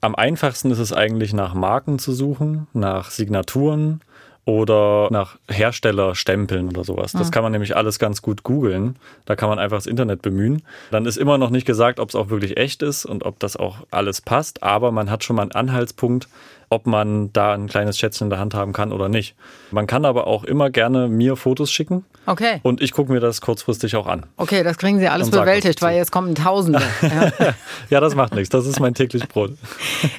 Am 0.00 0.14
einfachsten 0.14 0.70
ist 0.70 0.78
es 0.78 0.92
eigentlich 0.92 1.34
nach 1.34 1.52
Marken 1.54 1.98
zu 1.98 2.12
suchen, 2.12 2.68
nach 2.72 3.10
Signaturen 3.10 4.00
oder 4.44 5.08
nach 5.10 5.36
Herstellerstempeln 5.48 6.68
oder 6.68 6.84
sowas. 6.84 7.12
Das 7.12 7.30
kann 7.30 7.42
man 7.42 7.52
nämlich 7.52 7.76
alles 7.76 7.98
ganz 7.98 8.22
gut 8.22 8.42
googeln. 8.42 8.96
Da 9.26 9.36
kann 9.36 9.48
man 9.48 9.58
einfach 9.58 9.76
das 9.76 9.86
Internet 9.86 10.22
bemühen. 10.22 10.62
Dann 10.90 11.06
ist 11.06 11.18
immer 11.18 11.38
noch 11.38 11.50
nicht 11.50 11.66
gesagt, 11.66 12.00
ob 12.00 12.08
es 12.08 12.14
auch 12.14 12.30
wirklich 12.30 12.56
echt 12.56 12.82
ist 12.82 13.04
und 13.04 13.24
ob 13.24 13.38
das 13.38 13.56
auch 13.56 13.78
alles 13.90 14.20
passt, 14.20 14.62
aber 14.62 14.92
man 14.92 15.10
hat 15.10 15.24
schon 15.24 15.36
mal 15.36 15.42
einen 15.42 15.52
Anhaltspunkt, 15.52 16.28
ob 16.72 16.86
man 16.86 17.32
da 17.32 17.52
ein 17.52 17.66
kleines 17.66 17.98
Schätzchen 17.98 18.26
in 18.26 18.30
der 18.30 18.38
Hand 18.38 18.54
haben 18.54 18.72
kann 18.72 18.92
oder 18.92 19.08
nicht. 19.08 19.34
Man 19.72 19.88
kann 19.88 20.04
aber 20.04 20.28
auch 20.28 20.44
immer 20.44 20.70
gerne 20.70 21.08
mir 21.08 21.34
Fotos 21.36 21.70
schicken 21.72 22.04
Okay. 22.26 22.60
und 22.62 22.80
ich 22.80 22.92
gucke 22.92 23.10
mir 23.12 23.18
das 23.18 23.40
kurzfristig 23.40 23.96
auch 23.96 24.06
an. 24.06 24.24
Okay, 24.36 24.62
das 24.62 24.78
kriegen 24.78 25.00
Sie 25.00 25.08
alles 25.08 25.30
bewältigt, 25.30 25.82
weil 25.82 25.96
jetzt 25.96 26.12
kommen 26.12 26.34
Tausende. 26.34 26.80
Ja. 27.02 27.54
Ja, 27.90 28.00
das 28.00 28.14
macht 28.14 28.34
nichts. 28.34 28.50
Das 28.50 28.66
ist 28.66 28.78
mein 28.78 28.94
täglich 28.94 29.26
Brot. 29.28 29.52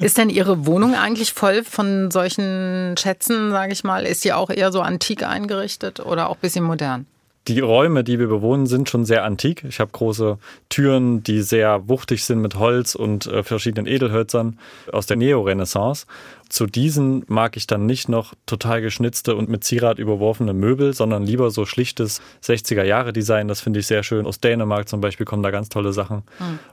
Ist 0.01 0.17
denn 0.17 0.29
Ihre 0.29 0.65
Wohnung 0.65 0.93
eigentlich 0.93 1.31
voll 1.33 1.63
von 1.63 2.11
solchen 2.11 2.95
Schätzen, 2.97 3.51
sage 3.51 3.71
ich 3.71 3.83
mal? 3.85 4.05
Ist 4.05 4.25
die 4.25 4.33
auch 4.33 4.49
eher 4.49 4.71
so 4.73 4.81
antik 4.81 5.25
eingerichtet 5.25 6.01
oder 6.01 6.29
auch 6.29 6.35
ein 6.35 6.41
bisschen 6.41 6.65
modern? 6.65 7.05
Die 7.47 7.59
Räume, 7.59 8.03
die 8.03 8.19
wir 8.19 8.27
bewohnen, 8.27 8.67
sind 8.67 8.87
schon 8.87 9.03
sehr 9.03 9.23
antik. 9.23 9.63
Ich 9.63 9.79
habe 9.79 9.91
große 9.91 10.37
Türen, 10.69 11.23
die 11.23 11.41
sehr 11.41 11.87
wuchtig 11.89 12.23
sind 12.23 12.39
mit 12.39 12.55
Holz 12.55 12.93
und 12.93 13.25
äh, 13.25 13.43
verschiedenen 13.43 13.87
Edelhölzern 13.87 14.59
aus 14.91 15.07
der 15.07 15.17
Neorenaissance. 15.17 16.05
Zu 16.49 16.67
diesen 16.67 17.23
mag 17.27 17.57
ich 17.57 17.65
dann 17.65 17.87
nicht 17.87 18.09
noch 18.09 18.35
total 18.45 18.81
geschnitzte 18.81 19.35
und 19.35 19.49
mit 19.49 19.63
Zierat 19.63 19.97
überworfene 19.97 20.53
Möbel, 20.53 20.93
sondern 20.93 21.23
lieber 21.23 21.49
so 21.49 21.65
schlichtes 21.65 22.21
60er-Jahre-Design. 22.43 23.47
Das 23.47 23.61
finde 23.61 23.79
ich 23.79 23.87
sehr 23.87 24.03
schön. 24.03 24.27
Aus 24.27 24.39
Dänemark 24.39 24.87
zum 24.87 25.01
Beispiel 25.01 25.25
kommen 25.25 25.41
da 25.41 25.49
ganz 25.49 25.69
tolle 25.69 25.93
Sachen. 25.93 26.23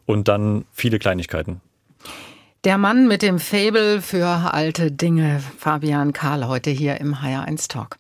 Und 0.05 0.29
dann 0.29 0.67
viele 0.73 0.99
Kleinigkeiten. 0.99 1.63
Der 2.65 2.77
Mann 2.77 3.07
mit 3.07 3.23
dem 3.23 3.39
Fable 3.39 4.03
für 4.03 4.27
alte 4.27 4.91
Dinge, 4.93 5.41
Fabian 5.59 6.13
Karl, 6.13 6.47
heute 6.47 6.71
hier 6.71 7.01
im 7.01 7.15
HR1 7.15 7.69
Talk. 7.69 7.97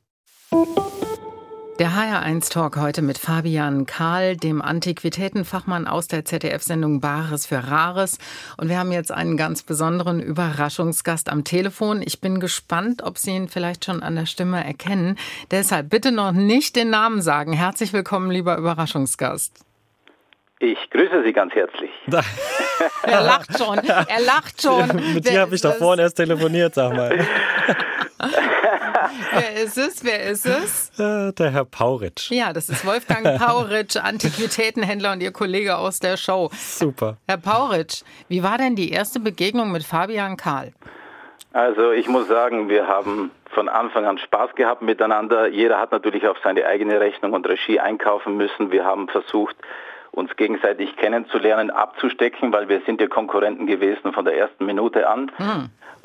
Der 1.78 1.90
HR1 1.90 2.52
Talk 2.52 2.76
heute 2.76 3.02
mit 3.02 3.18
Fabian 3.18 3.86
Karl, 3.86 4.36
dem 4.36 4.60
Antiquitätenfachmann 4.60 5.86
aus 5.86 6.08
der 6.08 6.24
ZDF-Sendung 6.24 7.00
Bares 7.00 7.46
für 7.46 7.68
Rares. 7.68 8.18
Und 8.56 8.68
wir 8.68 8.80
haben 8.80 8.90
jetzt 8.90 9.12
einen 9.12 9.36
ganz 9.36 9.62
besonderen 9.62 10.18
Überraschungsgast 10.18 11.30
am 11.30 11.44
Telefon. 11.44 12.02
Ich 12.04 12.20
bin 12.20 12.40
gespannt, 12.40 13.04
ob 13.04 13.16
Sie 13.16 13.30
ihn 13.30 13.46
vielleicht 13.46 13.84
schon 13.84 14.02
an 14.02 14.16
der 14.16 14.26
Stimme 14.26 14.64
erkennen. 14.64 15.16
Deshalb 15.52 15.88
bitte 15.88 16.10
noch 16.10 16.32
nicht 16.32 16.74
den 16.74 16.90
Namen 16.90 17.22
sagen. 17.22 17.52
Herzlich 17.52 17.92
willkommen, 17.92 18.32
lieber 18.32 18.56
Überraschungsgast. 18.56 19.64
Ich 20.58 20.90
grüße 20.90 21.22
Sie 21.24 21.32
ganz 21.32 21.54
herzlich. 21.54 21.90
Er 23.02 23.22
lacht 23.22 23.56
schon. 23.56 23.78
Er 23.78 24.20
lacht 24.20 24.60
schon. 24.60 25.14
Mit 25.14 25.28
dir 25.28 25.40
habe 25.40 25.54
ich 25.54 25.60
doch 25.60 25.74
vorhin 25.74 26.00
erst 26.00 26.16
telefoniert, 26.16 26.74
sag 26.74 26.94
mal. 26.94 27.18
Wer 29.32 29.62
ist 29.62 29.78
es? 29.78 30.04
Wer 30.04 30.24
ist 30.24 30.46
es? 30.46 30.90
Äh, 30.98 31.32
Der 31.32 31.50
Herr 31.50 31.64
Pauritsch. 31.64 32.30
Ja, 32.30 32.52
das 32.52 32.68
ist 32.68 32.84
Wolfgang 32.86 33.38
Pauritsch, 33.38 33.96
Antiquitätenhändler 33.96 35.12
und 35.12 35.22
Ihr 35.22 35.32
Kollege 35.32 35.76
aus 35.76 36.00
der 36.00 36.16
Show. 36.16 36.50
Super. 36.52 37.16
Herr 37.28 37.38
Pauritsch, 37.38 38.02
wie 38.28 38.42
war 38.42 38.58
denn 38.58 38.74
die 38.76 38.90
erste 38.90 39.20
Begegnung 39.20 39.70
mit 39.72 39.84
Fabian 39.84 40.36
Karl? 40.36 40.72
Also 41.52 41.92
ich 41.92 42.08
muss 42.08 42.28
sagen, 42.28 42.68
wir 42.68 42.86
haben 42.86 43.30
von 43.50 43.68
Anfang 43.68 44.04
an 44.04 44.18
Spaß 44.18 44.54
gehabt 44.54 44.82
miteinander. 44.82 45.48
Jeder 45.48 45.80
hat 45.80 45.92
natürlich 45.92 46.26
auf 46.28 46.36
seine 46.44 46.66
eigene 46.66 47.00
Rechnung 47.00 47.32
und 47.32 47.48
Regie 47.48 47.80
einkaufen 47.80 48.36
müssen. 48.36 48.70
Wir 48.70 48.84
haben 48.84 49.08
versucht, 49.08 49.56
uns 50.12 50.34
gegenseitig 50.36 50.96
kennenzulernen, 50.96 51.70
abzustecken, 51.70 52.52
weil 52.52 52.68
wir 52.68 52.82
sind 52.84 53.00
ja 53.00 53.06
Konkurrenten 53.06 53.66
gewesen 53.66 54.12
von 54.12 54.24
der 54.24 54.36
ersten 54.36 54.66
Minute 54.66 55.08
an. 55.08 55.30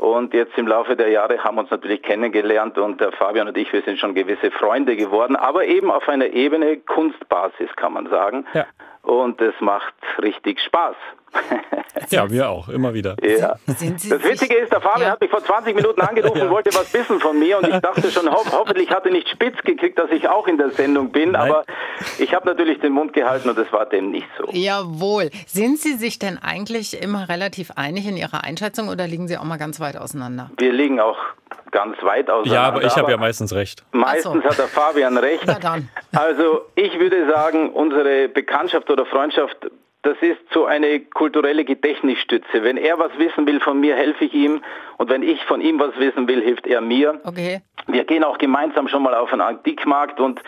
Und 0.03 0.33
jetzt 0.33 0.57
im 0.57 0.67
Laufe 0.67 0.97
der 0.97 1.07
Jahre 1.11 1.41
haben 1.45 1.55
wir 1.55 1.61
uns 1.61 1.71
natürlich 1.71 2.01
kennengelernt 2.01 2.77
und 2.77 2.99
der 2.99 3.13
Fabian 3.13 3.47
und 3.47 3.57
ich, 3.57 3.71
wir 3.71 3.83
sind 3.83 3.97
schon 3.97 4.13
gewisse 4.13 4.51
Freunde 4.51 4.97
geworden, 4.97 5.37
aber 5.37 5.63
eben 5.63 5.89
auf 5.89 6.09
einer 6.09 6.25
Ebene 6.25 6.75
Kunstbasis, 6.75 7.73
kann 7.77 7.93
man 7.93 8.09
sagen. 8.09 8.45
Ja. 8.53 8.65
Und 9.03 9.39
es 9.39 9.53
macht 9.61 9.93
richtig 10.21 10.59
Spaß. 10.59 10.97
Ja, 12.09 12.29
wir 12.29 12.49
auch, 12.49 12.69
immer 12.69 12.93
wieder. 12.93 13.15
ja. 13.23 13.55
Das 13.65 13.81
Witzige 13.81 14.55
ist, 14.55 14.71
der 14.71 14.81
Fabian 14.81 15.03
Ja. 15.07 15.11
hat 15.13 15.21
mich 15.21 15.31
vor 15.31 15.43
20 15.43 15.73
Minuten 15.75 16.01
angerufen 16.01 16.41
und 16.43 16.49
wollte 16.49 16.69
was 16.75 16.93
wissen 16.93 17.19
von 17.19 17.39
mir 17.39 17.57
und 17.57 17.67
ich 17.67 17.79
dachte 17.79 18.11
schon, 18.11 18.29
ho 18.29 18.43
hoffentlich 18.51 18.89
hat 18.91 19.05
er 19.05 19.11
nicht 19.11 19.29
spitz 19.29 19.57
gekriegt, 19.63 19.97
dass 19.97 20.11
ich 20.11 20.27
auch 20.27 20.47
in 20.47 20.57
der 20.57 20.69
Sendung 20.71 21.11
bin, 21.11 21.31
Nein. 21.31 21.49
aber 21.49 21.63
ich 22.19 22.33
habe 22.35 22.45
natürlich 22.45 22.79
den 22.81 22.91
Mund 22.93 23.13
gehalten 23.13 23.49
und 23.49 23.57
es 23.57 23.71
war 23.71 23.85
dem 23.85 24.11
nicht 24.11 24.27
so. 24.37 24.45
Jawohl. 24.51 25.29
Sind 25.47 25.79
Sie 25.79 25.93
sich 25.93 26.19
denn 26.19 26.37
eigentlich 26.37 27.01
immer 27.01 27.29
relativ 27.29 27.71
einig 27.75 28.07
in 28.07 28.17
Ihrer 28.17 28.43
Einschätzung 28.43 28.89
oder 28.89 29.07
liegen 29.07 29.27
Sie 29.27 29.37
auch 29.37 29.43
mal 29.45 29.57
ganz 29.57 29.79
weit 29.79 29.97
auseinander? 29.97 30.51
Wir 30.57 30.73
liegen 30.73 30.99
auch 30.99 31.17
ganz 31.71 31.95
weit 32.03 32.29
auseinander. 32.29 32.53
Ja, 32.53 32.67
aber 32.67 32.83
ich 32.83 32.95
habe 32.95 33.09
ja 33.11 33.17
meistens 33.17 33.53
recht. 33.53 33.83
Meistens 33.91 34.43
so. 34.43 34.49
hat 34.49 34.57
der 34.57 34.67
Fabian 34.67 35.17
recht. 35.17 35.43
Na 35.47 35.57
dann. 35.59 35.89
Also 36.13 36.61
ich 36.75 36.99
würde 36.99 37.27
sagen, 37.31 37.69
unsere 37.71 38.27
Bekanntschaft 38.27 38.89
oder 38.91 39.05
Freundschaft, 39.05 39.57
das 40.03 40.17
ist 40.21 40.39
so 40.53 40.65
eine 40.65 40.99
kulturelle 40.99 41.63
Gedächtnisstütze. 41.63 42.61
Wenn 42.61 42.75
er 42.75 42.99
was 42.99 43.17
wissen 43.17 43.47
will 43.47 43.61
von 43.61 43.79
mir, 43.79 43.95
helfe 43.95 44.25
ich 44.25 44.33
ihm. 44.33 44.61
Und 44.97 45.09
wenn 45.09 45.23
ich 45.23 45.43
von 45.45 45.61
ihm 45.61 45.79
was 45.79 45.97
wissen 45.97 46.27
will, 46.27 46.41
hilft 46.41 46.67
er 46.67 46.81
mir. 46.81 47.21
Okay. 47.23 47.61
Wir 47.87 48.03
gehen 48.03 48.23
auch 48.23 48.37
gemeinsam 48.37 48.89
schon 48.89 49.01
mal 49.01 49.15
auf 49.15 49.31
einen 49.31 49.41
Antikmarkt 49.41 50.19
und 50.19 50.41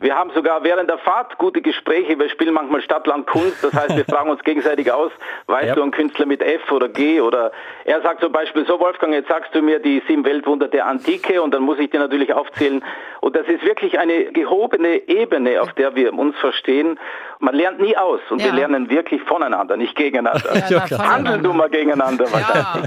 wir 0.00 0.14
haben 0.14 0.30
sogar 0.34 0.62
während 0.64 0.88
der 0.88 0.98
Fahrt 0.98 1.38
gute 1.38 1.60
Gespräche. 1.60 2.18
Wir 2.18 2.28
spielen 2.30 2.54
manchmal 2.54 2.82
Stadtland 2.82 3.26
Kunst. 3.26 3.62
Das 3.62 3.72
heißt, 3.72 3.96
wir 3.96 4.04
fragen 4.08 4.30
uns 4.30 4.42
gegenseitig 4.44 4.90
aus, 4.92 5.10
weißt 5.46 5.68
Ja. 5.68 5.74
du 5.74 5.82
einen 5.82 5.90
Künstler 5.90 6.26
mit 6.26 6.40
F 6.42 6.70
oder 6.70 6.88
G? 6.88 7.20
Oder 7.20 7.50
er 7.84 8.00
sagt 8.02 8.20
zum 8.20 8.30
Beispiel, 8.32 8.64
so 8.66 8.78
Wolfgang, 8.80 9.12
jetzt 9.12 9.28
sagst 9.28 9.54
du 9.54 9.62
mir 9.62 9.80
die 9.80 10.02
sieben 10.06 10.24
Weltwunder 10.24 10.68
der 10.68 10.86
Antike 10.86 11.42
und 11.42 11.52
dann 11.52 11.62
muss 11.62 11.78
ich 11.78 11.90
dir 11.90 11.98
natürlich 12.00 12.32
aufzählen. 12.32 12.84
Und 13.20 13.34
das 13.34 13.46
ist 13.48 13.64
wirklich 13.64 13.98
eine 13.98 14.26
gehobene 14.32 15.08
Ebene, 15.08 15.60
auf 15.60 15.72
der 15.72 15.94
wir 15.96 16.12
uns 16.14 16.36
verstehen. 16.38 16.98
Man 17.40 17.54
lernt 17.54 17.80
nie 17.80 17.96
aus 17.96 18.20
und 18.30 18.38
Ja. 18.40 18.46
wir 18.46 18.52
lernen 18.52 18.90
wirklich 18.90 19.22
voneinander, 19.22 19.76
nicht 19.76 19.96
gegeneinander. 19.96 20.68
Ja. 20.68 20.88
Handeln 20.98 21.42
du 21.42 21.52
mal 21.52 21.68
gegeneinander. 21.70 22.26
Ja, 22.30 22.82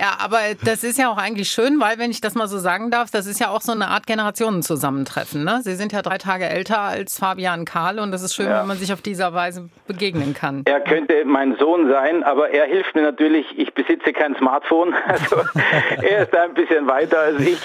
ja, 0.00 0.12
aber 0.22 0.38
das 0.64 0.84
ist 0.84 0.98
ja 0.98 1.08
auch 1.10 1.18
eigentlich 1.18 1.48
schön, 1.50 1.80
weil, 1.80 1.98
wenn 1.98 2.10
ich 2.10 2.20
das 2.20 2.34
mal 2.34 2.46
so 2.48 2.58
sagen 2.58 2.90
darf, 2.90 3.10
das 3.10 3.26
ist 3.26 3.40
ja 3.40 3.48
auch 3.48 3.60
so 3.60 3.72
eine 3.72 3.88
Art 3.88 4.06
Generationenzusammentreffen. 4.06 5.44
Ne? 5.44 5.60
Sie 5.62 5.74
sind 5.74 5.92
ja 5.92 6.02
drei 6.02 6.18
Tage 6.18 6.44
älter 6.54 6.78
als 6.78 7.18
Fabian 7.18 7.64
Karl 7.64 7.98
und 7.98 8.12
das 8.12 8.22
ist 8.22 8.34
schön, 8.34 8.46
ja. 8.46 8.60
wenn 8.60 8.68
man 8.68 8.76
sich 8.76 8.92
auf 8.92 9.02
dieser 9.02 9.34
Weise 9.34 9.68
begegnen 9.88 10.34
kann. 10.34 10.62
Er 10.66 10.80
könnte 10.80 11.24
mein 11.24 11.56
Sohn 11.58 11.88
sein, 11.88 12.22
aber 12.22 12.50
er 12.50 12.66
hilft 12.66 12.94
mir 12.94 13.02
natürlich. 13.02 13.46
Ich 13.58 13.74
besitze 13.74 14.12
kein 14.12 14.36
Smartphone, 14.36 14.94
also 15.06 15.36
er 16.00 16.22
ist 16.22 16.32
da 16.32 16.44
ein 16.44 16.54
bisschen 16.54 16.86
weiter 16.86 17.18
als 17.18 17.40
ich 17.40 17.60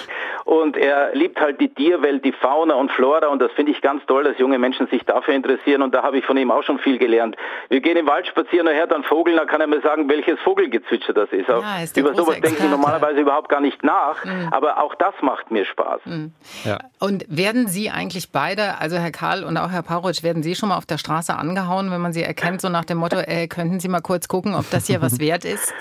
und 0.46 0.75
er 0.75 1.13
liebt 1.13 1.39
halt 1.39 1.62
die 1.62 1.69
Tierwelt, 1.69 2.25
die 2.25 2.31
Fauna 2.31 2.74
und 2.74 2.91
Flora 2.91 3.27
und 3.27 3.39
das 3.39 3.51
finde 3.51 3.72
ich 3.72 3.81
ganz 3.81 4.03
toll, 4.08 4.24
dass 4.24 4.39
junge 4.39 4.58
Menschen 4.58 4.88
sich 4.88 5.05
dafür 5.05 5.36
interessieren 5.36 5.84
und 5.84 5.93
da 5.93 6.01
habe 6.01 6.17
ich 6.17 6.25
von 6.25 6.36
ihm 6.38 6.50
auch 6.50 6.63
schon 6.63 6.79
viel 6.79 6.98
gelernt. 6.98 7.36
Wir 7.69 7.81
gehen 7.81 7.98
im 7.98 8.08
Wald 8.08 8.25
spazieren 8.25 8.67
und 8.67 8.74
hört 8.74 8.91
dann 8.91 9.03
Vogel, 9.03 9.36
dann 9.36 9.48
kann 9.48 9.62
er 9.62 9.67
mir 9.67 9.81
sagen, 9.81 10.10
welches 10.10 10.39
Vogelgezwitscher 10.39 11.13
das 11.13 11.29
ist. 11.31 11.48
Ja, 11.48 11.84
ist 11.84 11.96
Über 11.96 12.15
sowas 12.15 12.39
denke 12.41 12.63
ich 12.63 12.69
normalerweise 12.69 13.19
überhaupt 13.19 13.50
gar 13.50 13.62
nicht 13.62 13.84
nach, 13.84 14.25
mhm. 14.25 14.50
aber 14.51 14.81
auch 14.81 14.96
das 14.96 15.13
macht 15.22 15.51
mir 15.51 15.65
Spaß. 15.65 16.01
Mhm. 16.05 16.34
Ja. 16.63 16.79
Und 17.00 17.25
werden 17.29 17.67
Sie 17.67 17.91
eigentlich 17.91 18.31
beide, 18.31 18.78
also 18.79 18.98
Herr 18.98 19.12
Karl 19.12 19.43
und 19.43 19.57
auch 19.57 19.71
Herr 19.71 19.83
Pauritsch, 19.83 20.24
werden 20.24 20.41
Sie 20.41 20.55
schon 20.55 20.69
mal 20.69 20.77
auf 20.77 20.86
der 20.86 20.98
Straße 20.98 21.36
angehauen, 21.36 21.91
wenn 21.91 22.00
man 22.00 22.13
Sie 22.13 22.24
erkennt, 22.24 22.62
so 22.62 22.69
nach 22.69 22.86
dem 22.86 22.98
Motto, 22.98 23.17
äh, 23.17 23.48
könnten 23.48 23.79
Sie 23.79 23.89
mal 23.89 24.01
kurz 24.01 24.27
gucken, 24.27 24.55
ob 24.55 24.69
das 24.71 24.88
hier 24.88 25.01
was 25.01 25.19
wert 25.19 25.43
ist? 25.43 25.74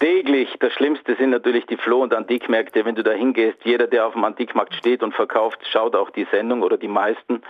Täglich. 0.00 0.48
Das 0.58 0.72
Schlimmste 0.72 1.14
sind 1.16 1.30
natürlich 1.30 1.66
die 1.66 1.76
Floh- 1.76 2.02
und 2.02 2.14
Antikmärkte. 2.14 2.84
Wenn 2.84 2.96
du 2.96 3.04
da 3.04 3.12
hingehst, 3.12 3.58
jeder, 3.64 3.86
der 3.86 4.06
auf 4.06 4.14
dem 4.14 4.24
Antikmarkt 4.24 4.74
steht 4.74 5.02
und 5.02 5.14
verkauft, 5.14 5.60
schaut 5.70 5.94
auch 5.94 6.10
die 6.10 6.26
Sendung 6.32 6.62
oder 6.62 6.76
die 6.76 6.88
meisten. 6.88 7.42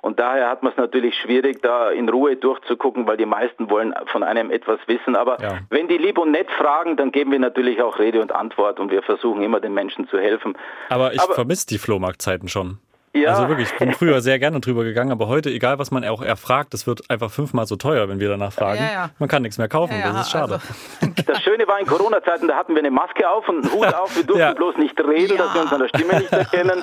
Und 0.00 0.20
daher 0.20 0.48
hat 0.48 0.62
man 0.62 0.72
es 0.72 0.78
natürlich 0.78 1.16
schwierig, 1.16 1.60
da 1.62 1.90
in 1.90 2.08
Ruhe 2.08 2.36
durchzugucken, 2.36 3.06
weil 3.06 3.16
die 3.16 3.26
meisten 3.26 3.68
wollen 3.68 3.92
von 4.06 4.22
einem 4.22 4.50
etwas 4.50 4.78
wissen. 4.86 5.16
Aber 5.16 5.40
ja. 5.42 5.58
wenn 5.68 5.88
die 5.88 5.98
lieb 5.98 6.16
und 6.16 6.30
nett 6.30 6.48
fragen, 6.52 6.96
dann 6.96 7.12
geben 7.12 7.32
wir 7.32 7.40
natürlich 7.40 7.82
auch 7.82 7.98
Rede 7.98 8.22
und 8.22 8.32
Antwort 8.32 8.78
und 8.78 8.90
wir 8.90 9.02
versuchen 9.02 9.42
immer 9.42 9.60
den 9.60 9.74
Menschen 9.74 10.06
zu 10.08 10.18
helfen. 10.18 10.56
Aber 10.88 11.12
ich 11.12 11.20
vermisse 11.20 11.66
die 11.66 11.78
Flohmarktzeiten 11.78 12.48
schon. 12.48 12.78
Ja. 13.16 13.30
Also 13.30 13.48
wirklich, 13.48 13.70
ich 13.72 13.78
bin 13.78 13.92
früher 13.92 14.20
sehr 14.20 14.38
gerne 14.38 14.60
drüber 14.60 14.84
gegangen, 14.84 15.10
aber 15.10 15.28
heute, 15.28 15.50
egal 15.50 15.78
was 15.78 15.90
man 15.90 16.04
auch 16.04 16.22
erfragt, 16.22 16.74
das 16.74 16.86
wird 16.86 17.10
einfach 17.10 17.30
fünfmal 17.30 17.66
so 17.66 17.76
teuer, 17.76 18.08
wenn 18.08 18.20
wir 18.20 18.28
danach 18.28 18.52
fragen. 18.52 18.80
Ja, 18.80 18.92
ja. 18.92 19.10
Man 19.18 19.28
kann 19.28 19.42
nichts 19.42 19.58
mehr 19.58 19.68
kaufen, 19.68 19.94
das 20.02 20.22
ist 20.22 20.30
schade. 20.30 20.60
Also, 21.00 21.12
das 21.26 21.42
Schöne 21.42 21.66
war 21.66 21.80
in 21.80 21.86
Corona-Zeiten, 21.86 22.48
da 22.48 22.56
hatten 22.56 22.74
wir 22.74 22.80
eine 22.80 22.90
Maske 22.90 23.28
auf 23.28 23.48
und 23.48 23.64
einen 23.64 23.72
Hut 23.72 23.94
auf, 23.94 24.14
wir 24.16 24.24
durften 24.24 24.54
bloß 24.54 24.76
nicht 24.76 25.00
reden, 25.00 25.38
dass 25.38 25.54
wir 25.54 25.62
uns 25.62 25.72
an 25.72 25.80
der 25.80 25.88
Stimme 25.88 26.18
nicht 26.18 26.32
erkennen. 26.32 26.82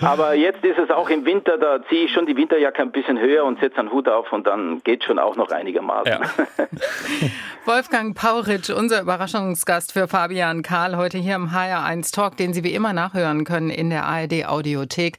Aber 0.00 0.34
jetzt 0.34 0.62
ist 0.64 0.78
es 0.78 0.90
auch 0.90 1.08
im 1.08 1.24
Winter, 1.24 1.56
da 1.58 1.78
ziehe 1.88 2.04
ich 2.04 2.12
schon 2.12 2.26
die 2.26 2.36
Winterjacke 2.36 2.82
ein 2.82 2.92
bisschen 2.92 3.18
höher 3.18 3.44
und 3.44 3.58
setze 3.60 3.78
einen 3.78 3.90
Hut 3.90 4.08
auf 4.08 4.32
und 4.32 4.46
dann 4.46 4.82
geht 4.84 5.04
schon 5.04 5.18
auch 5.18 5.36
noch 5.36 5.50
einigermaßen. 5.50 6.18
Wolfgang 7.64 8.14
Pauritsch, 8.16 8.70
unser 8.70 9.00
Überraschungsgast 9.00 9.92
für 9.92 10.06
Fabian 10.06 10.62
Karl, 10.62 10.96
heute 10.96 11.18
hier 11.18 11.34
im 11.34 11.48
HR1 11.48 12.14
Talk, 12.14 12.36
den 12.36 12.52
Sie 12.52 12.62
wie 12.62 12.74
immer 12.74 12.92
nachhören 12.92 13.44
können 13.44 13.70
in 13.70 13.90
der 13.90 14.04
ARD 14.04 14.46
Audiothek. 14.46 15.18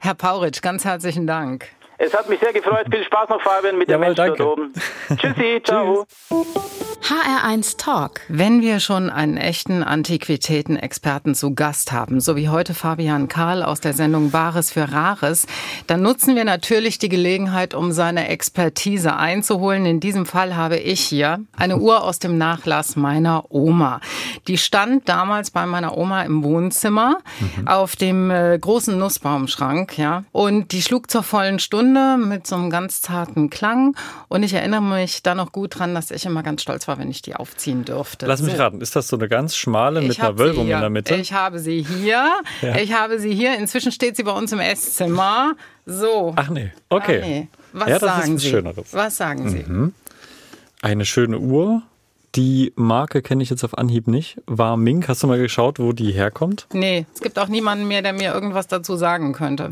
Herr 0.00 0.14
Pauritsch, 0.14 0.62
ganz 0.62 0.84
herzlichen 0.84 1.26
Dank. 1.26 1.73
Es 1.98 2.12
hat 2.12 2.28
mich 2.28 2.40
sehr 2.40 2.52
gefreut. 2.52 2.86
Viel 2.90 3.04
Spaß 3.04 3.28
noch, 3.28 3.40
Fabian, 3.40 3.78
mit 3.78 3.88
Jawohl, 3.88 4.14
der 4.14 4.26
Mensch 4.26 4.36
dort 4.36 4.40
oben. 4.40 4.72
Tschüssi, 5.16 5.62
ciao. 5.62 6.06
HR1 6.30 7.76
Talk. 7.76 8.22
Wenn 8.28 8.62
wir 8.62 8.80
schon 8.80 9.10
einen 9.10 9.36
echten 9.36 9.82
Antiquitätenexperten 9.82 11.34
zu 11.34 11.54
Gast 11.54 11.92
haben, 11.92 12.20
so 12.20 12.34
wie 12.34 12.48
heute 12.48 12.72
Fabian 12.74 13.28
Karl 13.28 13.62
aus 13.62 13.80
der 13.80 13.92
Sendung 13.92 14.30
Bares 14.30 14.72
für 14.72 14.90
Rares, 14.90 15.46
dann 15.86 16.02
nutzen 16.02 16.34
wir 16.34 16.44
natürlich 16.44 16.98
die 16.98 17.10
Gelegenheit, 17.10 17.74
um 17.74 17.92
seine 17.92 18.28
Expertise 18.28 19.16
einzuholen. 19.16 19.86
In 19.86 20.00
diesem 20.00 20.24
Fall 20.24 20.56
habe 20.56 20.78
ich 20.78 21.00
hier 21.00 21.44
eine 21.56 21.76
Uhr 21.76 22.02
aus 22.02 22.18
dem 22.18 22.38
Nachlass 22.38 22.96
meiner 22.96 23.44
Oma. 23.50 24.00
Die 24.48 24.58
stand 24.58 25.08
damals 25.08 25.50
bei 25.50 25.66
meiner 25.66 25.96
Oma 25.96 26.22
im 26.22 26.42
Wohnzimmer 26.42 27.18
mhm. 27.38 27.68
auf 27.68 27.96
dem 27.96 28.30
äh, 28.30 28.58
großen 28.58 28.98
Nussbaumschrank, 28.98 29.98
ja. 29.98 30.24
Und 30.32 30.72
die 30.72 30.82
schlug 30.82 31.10
zur 31.10 31.22
vollen 31.22 31.58
Stunde 31.58 31.83
mit 31.92 32.46
so 32.46 32.56
einem 32.56 32.70
ganz 32.70 33.00
zarten 33.00 33.50
Klang. 33.50 33.96
Und 34.28 34.42
ich 34.42 34.54
erinnere 34.54 34.82
mich 34.82 35.22
da 35.22 35.34
noch 35.34 35.52
gut 35.52 35.78
dran, 35.78 35.94
dass 35.94 36.10
ich 36.10 36.24
immer 36.24 36.42
ganz 36.42 36.62
stolz 36.62 36.88
war, 36.88 36.98
wenn 36.98 37.10
ich 37.10 37.22
die 37.22 37.34
aufziehen 37.36 37.84
dürfte. 37.84 38.26
Lass 38.26 38.42
mich 38.42 38.58
raten, 38.58 38.80
ist 38.80 38.96
das 38.96 39.08
so 39.08 39.16
eine 39.16 39.28
ganz 39.28 39.56
schmale 39.56 40.00
mit 40.00 40.18
einer 40.20 40.38
Wölbung 40.38 40.68
in 40.70 40.80
der 40.80 40.90
Mitte? 40.90 41.14
Ich 41.16 41.32
habe 41.32 41.58
sie 41.58 41.82
hier. 41.82 42.28
Ja. 42.62 42.76
Ich 42.76 42.92
habe 42.92 43.18
sie 43.18 43.34
hier. 43.34 43.56
Inzwischen 43.58 43.92
steht 43.92 44.16
sie 44.16 44.22
bei 44.22 44.32
uns 44.32 44.52
im 44.52 44.60
Esszimmer. 44.60 45.54
So. 45.86 46.32
Ach 46.36 46.48
nee, 46.48 46.72
okay. 46.88 47.20
Ach 47.22 47.26
nee. 47.26 47.48
Was 47.72 47.88
ja, 47.88 47.98
das 47.98 48.16
sagen 48.16 48.34
was 48.34 48.42
Sie? 48.42 48.50
Schöneres. 48.50 48.94
Was 48.94 49.16
sagen 49.16 49.48
Sie? 49.50 49.64
Eine 50.80 51.04
schöne 51.04 51.38
Uhr. 51.38 51.82
Die 52.34 52.72
Marke 52.74 53.22
kenne 53.22 53.42
ich 53.42 53.50
jetzt 53.50 53.62
auf 53.62 53.78
Anhieb 53.78 54.08
nicht. 54.08 54.40
War 54.46 54.76
Mink. 54.76 55.08
Hast 55.08 55.22
du 55.22 55.28
mal 55.28 55.38
geschaut, 55.38 55.78
wo 55.78 55.92
die 55.92 56.10
herkommt? 56.10 56.66
Nee, 56.72 57.06
es 57.14 57.20
gibt 57.20 57.38
auch 57.38 57.46
niemanden 57.46 57.86
mehr, 57.86 58.02
der 58.02 58.12
mir 58.12 58.34
irgendwas 58.34 58.66
dazu 58.66 58.96
sagen 58.96 59.32
könnte. 59.32 59.70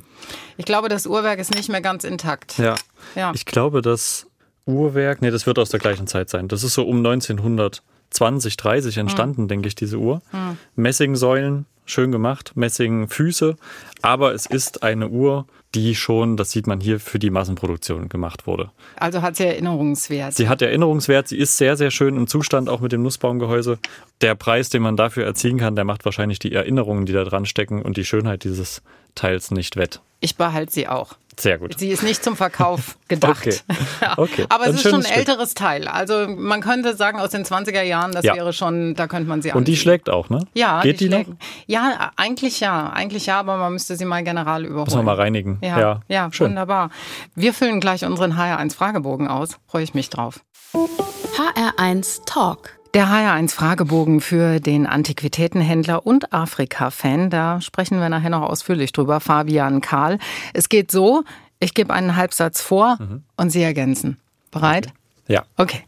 Ich 0.56 0.64
glaube, 0.64 0.88
das 0.88 1.06
Uhrwerk 1.06 1.40
ist 1.40 1.54
nicht 1.54 1.68
mehr 1.68 1.80
ganz 1.80 2.04
intakt. 2.04 2.58
Ja. 2.58 2.76
ja. 3.16 3.32
Ich 3.34 3.46
glaube, 3.46 3.82
dass 3.82 4.26
Uhrwerk, 4.64 5.22
nee, 5.22 5.30
das 5.30 5.46
wird 5.46 5.58
aus 5.58 5.70
der 5.70 5.80
gleichen 5.80 6.06
Zeit 6.06 6.30
sein. 6.30 6.46
Das 6.46 6.62
ist 6.62 6.74
so 6.74 6.86
um 6.86 6.98
1920, 6.98 8.56
30 8.56 8.96
entstanden, 8.98 9.42
mhm. 9.42 9.48
denke 9.48 9.66
ich, 9.66 9.74
diese 9.74 9.96
Uhr. 9.96 10.22
Mhm. 10.30 10.56
Messingsäulen, 10.76 11.66
schön 11.84 12.12
gemacht, 12.12 12.52
Messingfüße, 12.54 13.56
aber 14.02 14.34
es 14.34 14.46
ist 14.46 14.82
eine 14.82 15.08
Uhr, 15.08 15.46
die 15.74 15.94
schon, 15.94 16.36
das 16.36 16.50
sieht 16.50 16.66
man 16.66 16.80
hier, 16.80 17.00
für 17.00 17.18
die 17.18 17.30
Massenproduktion 17.30 18.08
gemacht 18.08 18.46
wurde. 18.46 18.70
Also 18.96 19.22
hat 19.22 19.36
sie 19.36 19.44
Erinnerungswert. 19.44 20.34
Sie 20.34 20.48
hat 20.48 20.60
Erinnerungswert, 20.60 21.28
sie 21.28 21.38
ist 21.38 21.56
sehr, 21.56 21.76
sehr 21.76 21.90
schön 21.90 22.16
im 22.16 22.26
Zustand, 22.26 22.68
auch 22.68 22.80
mit 22.80 22.92
dem 22.92 23.02
Nussbaumgehäuse. 23.02 23.78
Der 24.20 24.34
Preis, 24.34 24.68
den 24.68 24.82
man 24.82 24.96
dafür 24.96 25.24
erzielen 25.24 25.58
kann, 25.58 25.74
der 25.74 25.84
macht 25.84 26.04
wahrscheinlich 26.04 26.38
die 26.38 26.52
Erinnerungen, 26.52 27.06
die 27.06 27.12
da 27.12 27.24
dran 27.24 27.46
stecken 27.46 27.82
und 27.82 27.96
die 27.96 28.04
Schönheit 28.04 28.44
dieses 28.44 28.82
Teils 29.14 29.50
nicht 29.50 29.76
wett. 29.76 30.00
Ich 30.22 30.36
behalte 30.36 30.72
sie 30.72 30.88
auch. 30.88 31.16
Sehr 31.38 31.58
gut. 31.58 31.78
Sie 31.78 31.88
ist 31.88 32.02
nicht 32.02 32.22
zum 32.22 32.36
Verkauf 32.36 32.96
gedacht. 33.08 33.44
okay. 33.44 33.56
okay. 34.16 34.46
Aber 34.48 34.66
es 34.66 34.76
ist 34.76 34.82
schon 34.82 34.96
ein 34.96 35.02
Stück. 35.02 35.16
älteres 35.16 35.54
Teil. 35.54 35.88
Also 35.88 36.28
man 36.28 36.60
könnte 36.60 36.94
sagen, 36.94 37.18
aus 37.18 37.30
den 37.30 37.44
20er 37.44 37.82
Jahren, 37.82 38.12
das 38.12 38.24
ja. 38.24 38.34
wäre 38.34 38.52
schon, 38.52 38.94
da 38.94 39.08
könnte 39.08 39.28
man 39.28 39.42
sie 39.42 39.50
Und 39.52 39.66
die 39.66 39.76
schlägt 39.76 40.08
auch, 40.08 40.30
ne? 40.30 40.46
Ja, 40.54 40.82
Geht 40.82 41.00
die, 41.00 41.08
die 41.08 41.14
noch? 41.16 41.24
Ja, 41.66 42.12
eigentlich 42.16 42.60
ja. 42.60 42.90
Eigentlich 42.90 43.26
ja, 43.26 43.40
aber 43.40 43.56
man 43.56 43.72
müsste 43.72 43.96
sie 43.96 44.04
mal 44.04 44.22
general 44.22 44.64
überholen. 44.64 44.84
Muss 44.84 44.94
man 44.94 45.04
mal 45.04 45.16
reinigen. 45.16 45.58
Ja, 45.62 45.80
ja, 45.80 46.00
ja 46.08 46.28
Schön. 46.32 46.50
wunderbar. 46.50 46.90
Wir 47.34 47.52
füllen 47.52 47.80
gleich 47.80 48.04
unseren 48.04 48.34
HR1 48.34 48.74
Fragebogen 48.74 49.26
aus. 49.26 49.58
Freue 49.66 49.82
ich 49.82 49.94
mich 49.94 50.10
drauf. 50.10 50.40
HR1 50.74 52.24
Talk. 52.26 52.78
Der 52.94 53.06
HR1 53.06 53.54
Fragebogen 53.54 54.20
für 54.20 54.60
den 54.60 54.86
Antiquitätenhändler 54.86 56.04
und 56.04 56.30
Afrika-Fan. 56.34 57.30
Da 57.30 57.62
sprechen 57.62 57.98
wir 57.98 58.10
nachher 58.10 58.28
noch 58.28 58.42
ausführlich 58.42 58.92
drüber. 58.92 59.20
Fabian 59.20 59.80
Karl. 59.80 60.18
Es 60.52 60.68
geht 60.68 60.90
so, 60.90 61.24
ich 61.58 61.72
gebe 61.72 61.94
einen 61.94 62.16
Halbsatz 62.16 62.60
vor 62.60 62.98
mhm. 63.00 63.22
und 63.38 63.48
Sie 63.48 63.62
ergänzen. 63.62 64.18
Bereit? 64.50 64.88
Okay. 64.88 65.32
Ja. 65.32 65.44
Okay. 65.56 65.80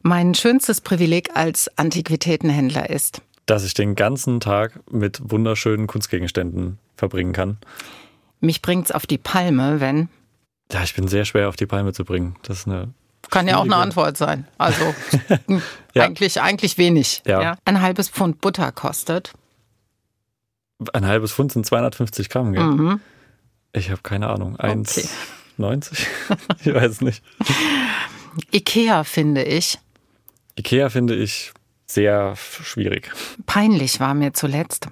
Mein 0.00 0.34
schönstes 0.34 0.80
Privileg 0.80 1.36
als 1.36 1.70
Antiquitätenhändler 1.76 2.88
ist, 2.88 3.20
dass 3.44 3.64
ich 3.64 3.74
den 3.74 3.94
ganzen 3.94 4.40
Tag 4.40 4.80
mit 4.90 5.20
wunderschönen 5.22 5.86
Kunstgegenständen 5.86 6.78
verbringen 6.96 7.34
kann. 7.34 7.58
Mich 8.40 8.62
bringt's 8.62 8.90
auf 8.90 9.06
die 9.06 9.18
Palme, 9.18 9.80
wenn. 9.80 10.08
Ja, 10.72 10.82
ich 10.82 10.94
bin 10.94 11.08
sehr 11.08 11.26
schwer 11.26 11.50
auf 11.50 11.56
die 11.56 11.66
Palme 11.66 11.92
zu 11.92 12.06
bringen. 12.06 12.36
Das 12.42 12.60
ist 12.60 12.66
eine 12.68 12.94
kann 13.30 13.48
ja 13.48 13.56
auch 13.58 13.64
eine 13.64 13.76
Antwort 13.76 14.16
sein. 14.16 14.46
Also 14.58 14.94
ja. 15.94 16.04
eigentlich, 16.04 16.40
eigentlich 16.40 16.78
wenig. 16.78 17.22
Ja. 17.26 17.42
ja. 17.42 17.58
Ein 17.64 17.80
halbes 17.80 18.08
Pfund 18.08 18.40
Butter 18.40 18.72
kostet. 18.72 19.32
Ein 20.92 21.06
halbes 21.06 21.32
Pfund 21.32 21.52
sind 21.52 21.64
250 21.64 22.28
Gramm, 22.28 22.52
gell? 22.52 22.62
Mhm. 22.62 23.00
Ich 23.72 23.90
habe 23.90 24.02
keine 24.02 24.28
Ahnung. 24.28 24.56
1,90? 24.56 26.06
Okay. 26.28 26.38
ich 26.64 26.74
weiß 26.74 26.90
es 26.92 27.00
nicht. 27.00 27.22
Ikea 28.52 29.04
finde 29.04 29.42
ich. 29.44 29.78
Ikea 30.56 30.88
finde 30.88 31.14
ich 31.14 31.52
sehr 31.86 32.34
schwierig. 32.36 33.10
Peinlich 33.46 34.00
war 34.00 34.14
mir 34.14 34.32
zuletzt. 34.32 34.88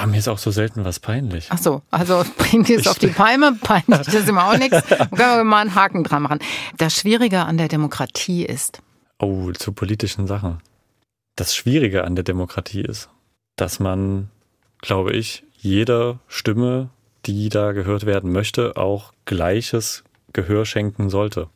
Ah, 0.00 0.06
mir 0.06 0.18
ist 0.18 0.28
auch 0.28 0.38
so 0.38 0.52
selten 0.52 0.84
was 0.84 1.00
peinlich. 1.00 1.48
Ach 1.50 1.58
so, 1.58 1.82
also 1.90 2.24
bringt 2.36 2.70
es 2.70 2.86
auf 2.86 3.00
die 3.00 3.08
Palme, 3.08 3.58
peinlich 3.60 3.98
das 3.98 4.14
ist 4.14 4.28
immer 4.28 4.48
auch 4.48 4.56
nichts. 4.56 4.80
Können 4.88 5.10
wir 5.10 5.42
mal 5.42 5.60
einen 5.60 5.74
Haken 5.74 6.04
dran 6.04 6.22
machen. 6.22 6.38
Das 6.76 6.94
Schwierige 6.94 7.40
an 7.40 7.56
der 7.56 7.66
Demokratie 7.66 8.44
ist. 8.46 8.80
Oh, 9.18 9.50
zu 9.50 9.72
politischen 9.72 10.28
Sachen. 10.28 10.58
Das 11.34 11.56
Schwierige 11.56 12.04
an 12.04 12.14
der 12.14 12.22
Demokratie 12.22 12.82
ist, 12.82 13.08
dass 13.56 13.80
man, 13.80 14.30
glaube 14.80 15.14
ich, 15.14 15.42
jeder 15.56 16.20
Stimme, 16.28 16.90
die 17.26 17.48
da 17.48 17.72
gehört 17.72 18.06
werden 18.06 18.30
möchte, 18.30 18.76
auch 18.76 19.12
gleiches 19.24 20.04
Gehör 20.32 20.64
schenken 20.64 21.10
sollte. 21.10 21.48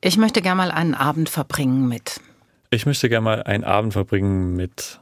Ich 0.00 0.16
möchte 0.16 0.40
gerne 0.40 0.56
mal 0.56 0.70
einen 0.70 0.94
Abend 0.94 1.28
verbringen 1.28 1.88
mit. 1.88 2.22
Ich 2.70 2.86
möchte 2.86 3.10
gerne 3.10 3.24
mal 3.24 3.42
einen 3.42 3.64
Abend 3.64 3.92
verbringen 3.92 4.56
mit 4.56 4.98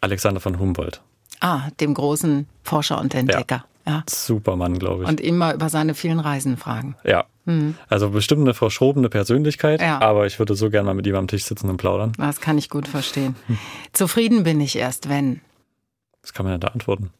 Alexander 0.00 0.40
von 0.40 0.58
Humboldt. 0.58 1.02
Ah, 1.40 1.68
dem 1.80 1.94
großen 1.94 2.46
Forscher 2.62 3.00
und 3.00 3.14
Entdecker. 3.14 3.64
Ja. 3.86 3.92
ja. 3.92 4.04
Supermann, 4.08 4.78
glaube 4.78 5.04
ich. 5.04 5.08
Und 5.08 5.20
immer 5.20 5.54
über 5.54 5.68
seine 5.68 5.94
vielen 5.94 6.20
Reisen 6.20 6.56
fragen. 6.56 6.96
Ja. 7.04 7.24
Mhm. 7.44 7.76
Also 7.88 8.10
bestimmt 8.10 8.42
eine 8.42 8.54
verschobene 8.54 9.08
Persönlichkeit, 9.08 9.80
ja. 9.80 10.00
aber 10.00 10.26
ich 10.26 10.38
würde 10.38 10.54
so 10.56 10.68
gerne 10.68 10.86
mal 10.86 10.94
mit 10.94 11.06
ihm 11.06 11.14
am 11.14 11.28
Tisch 11.28 11.44
sitzen 11.44 11.70
und 11.70 11.76
plaudern. 11.76 12.12
Das 12.18 12.40
kann 12.40 12.58
ich 12.58 12.68
gut 12.68 12.88
verstehen. 12.88 13.36
Zufrieden 13.92 14.42
bin 14.42 14.60
ich 14.60 14.76
erst, 14.76 15.08
wenn. 15.08 15.40
Das 16.22 16.32
kann 16.32 16.44
man 16.44 16.54
ja 16.54 16.58
da 16.58 16.68
antworten. 16.68 17.10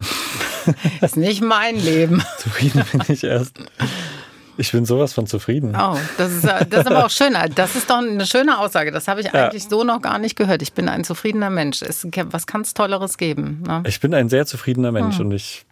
ist 1.00 1.16
nicht 1.16 1.42
mein 1.42 1.76
Leben. 1.76 2.22
Zufrieden 2.38 2.84
bin 2.92 3.02
ich 3.08 3.24
erst. 3.24 3.58
Ich 4.56 4.72
bin 4.72 4.84
sowas 4.84 5.12
von 5.12 5.26
zufrieden. 5.26 5.76
Oh, 5.76 5.96
das 6.16 6.32
ist, 6.32 6.44
das 6.44 6.68
ist 6.68 6.86
aber 6.86 7.06
auch 7.06 7.10
schön. 7.10 7.34
Das 7.54 7.74
ist 7.74 7.90
doch 7.90 7.98
eine 7.98 8.26
schöne 8.26 8.58
Aussage. 8.58 8.92
Das 8.92 9.08
habe 9.08 9.20
ich 9.20 9.26
ja. 9.26 9.32
eigentlich 9.32 9.64
so 9.64 9.84
noch 9.84 10.00
gar 10.00 10.18
nicht 10.18 10.36
gehört. 10.36 10.62
Ich 10.62 10.72
bin 10.72 10.88
ein 10.88 11.04
zufriedener 11.04 11.50
Mensch. 11.50 11.80
was 11.82 12.46
kann 12.46 12.60
es 12.60 12.74
Tolleres 12.74 13.18
geben? 13.18 13.62
Ne? 13.66 13.82
Ich 13.86 14.00
bin 14.00 14.14
ein 14.14 14.28
sehr 14.28 14.46
zufriedener 14.46 14.92
Mensch 14.92 15.18
hm. 15.18 15.26
und 15.26 15.32
ich 15.32 15.66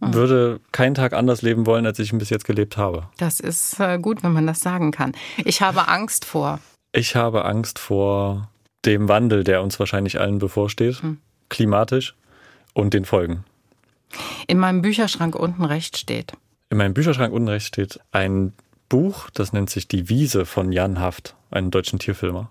hm. 0.00 0.14
würde 0.14 0.60
keinen 0.72 0.94
Tag 0.94 1.12
anders 1.12 1.42
leben 1.42 1.66
wollen, 1.66 1.84
als 1.84 1.98
ich 1.98 2.12
ihn 2.12 2.18
bis 2.18 2.30
jetzt 2.30 2.44
gelebt 2.44 2.76
habe. 2.76 3.08
Das 3.18 3.40
ist 3.40 3.78
äh, 3.80 3.98
gut, 3.98 4.22
wenn 4.22 4.32
man 4.32 4.46
das 4.46 4.60
sagen 4.60 4.90
kann. 4.90 5.12
Ich 5.44 5.60
habe 5.60 5.88
Angst 5.88 6.24
vor. 6.24 6.60
Ich 6.92 7.16
habe 7.16 7.44
Angst 7.44 7.78
vor 7.78 8.48
dem 8.86 9.08
Wandel, 9.08 9.44
der 9.44 9.62
uns 9.62 9.78
wahrscheinlich 9.78 10.20
allen 10.20 10.38
bevorsteht, 10.38 11.02
hm. 11.02 11.18
klimatisch 11.50 12.14
und 12.72 12.94
den 12.94 13.04
Folgen. 13.04 13.44
In 14.46 14.58
meinem 14.58 14.82
Bücherschrank 14.82 15.34
unten 15.34 15.64
rechts 15.64 15.98
steht. 15.98 16.32
In 16.74 16.78
meinem 16.78 16.92
Bücherschrank 16.92 17.32
unten 17.32 17.46
rechts 17.46 17.68
steht 17.68 18.00
ein 18.10 18.52
Buch, 18.88 19.30
das 19.32 19.52
nennt 19.52 19.70
sich 19.70 19.86
Die 19.86 20.08
Wiese 20.08 20.44
von 20.44 20.72
Jan 20.72 20.98
Haft, 20.98 21.36
einem 21.52 21.70
deutschen 21.70 22.00
Tierfilmer. 22.00 22.50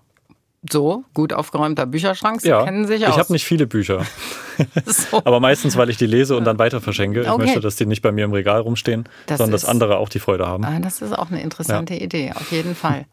So, 0.72 1.04
gut 1.12 1.34
aufgeräumter 1.34 1.84
Bücherschrank, 1.84 2.40
Sie 2.40 2.48
ja, 2.48 2.64
kennen 2.64 2.86
sich 2.86 3.06
aus. 3.06 3.12
Ich 3.12 3.18
habe 3.18 3.34
nicht 3.34 3.44
viele 3.44 3.66
Bücher. 3.66 4.06
so. 4.86 5.20
Aber 5.26 5.40
meistens, 5.40 5.76
weil 5.76 5.90
ich 5.90 5.98
die 5.98 6.06
lese 6.06 6.38
und 6.38 6.44
dann 6.44 6.58
weiter 6.58 6.80
verschenke. 6.80 7.20
Ich 7.20 7.28
okay. 7.28 7.44
möchte, 7.44 7.60
dass 7.60 7.76
die 7.76 7.84
nicht 7.84 8.00
bei 8.00 8.12
mir 8.12 8.24
im 8.24 8.32
Regal 8.32 8.60
rumstehen, 8.60 9.04
das 9.26 9.36
sondern 9.36 9.56
ist, 9.56 9.64
dass 9.64 9.70
andere 9.70 9.98
auch 9.98 10.08
die 10.08 10.20
Freude 10.20 10.46
haben. 10.46 10.64
Ah, 10.64 10.78
das 10.80 11.02
ist 11.02 11.12
auch 11.12 11.30
eine 11.30 11.42
interessante 11.42 11.92
ja. 11.92 12.00
Idee, 12.00 12.32
auf 12.34 12.50
jeden 12.50 12.74
Fall. 12.74 13.04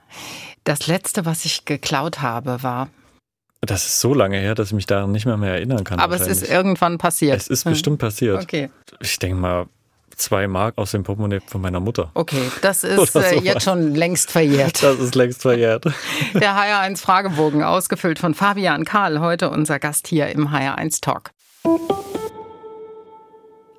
Das 0.64 0.88
letzte, 0.88 1.26
was 1.26 1.44
ich 1.44 1.66
geklaut 1.66 2.22
habe, 2.22 2.64
war 2.64 2.88
das 3.60 3.86
ist 3.86 4.00
so 4.00 4.14
lange 4.14 4.40
her, 4.40 4.56
dass 4.56 4.70
ich 4.70 4.74
mich 4.74 4.86
daran 4.88 5.12
nicht 5.12 5.26
mehr, 5.26 5.38
mehr 5.38 5.54
erinnern 5.56 5.84
kann. 5.84 6.00
Aber 6.00 6.16
es 6.16 6.26
ist 6.26 6.50
irgendwann 6.50 6.98
passiert. 6.98 7.38
Es 7.38 7.48
ist 7.48 7.66
bestimmt 7.66 8.00
passiert. 8.00 8.42
Okay. 8.42 8.70
Ich 9.02 9.20
denke 9.20 9.36
mal, 9.36 9.68
zwei 10.18 10.48
Mark 10.48 10.78
aus 10.78 10.92
dem 10.92 11.04
Portemonnaie 11.04 11.42
von 11.46 11.62
meiner 11.62 11.80
Mutter. 11.80 12.12
Okay, 12.14 12.52
das 12.62 12.84
ist 12.84 13.16
äh, 13.16 13.40
jetzt 13.40 13.64
schon 13.64 13.96
längst 13.96 14.32
verjährt. 14.32 14.82
Das 14.84 15.00
ist 15.00 15.16
längst 15.16 15.42
verjährt. 15.42 15.86
Der 16.34 16.56
HR1 16.56 16.98
Fragebogen, 17.00 17.64
ausgefüllt 17.64 18.20
von 18.20 18.34
Fabian 18.34 18.86
Karl, 18.86 19.20
heute 19.20 19.50
unser 19.50 19.80
Gast 19.80 20.08
hier 20.08 20.28
im 20.28 20.50
HR1 20.50 21.02
Talk. 21.02 21.32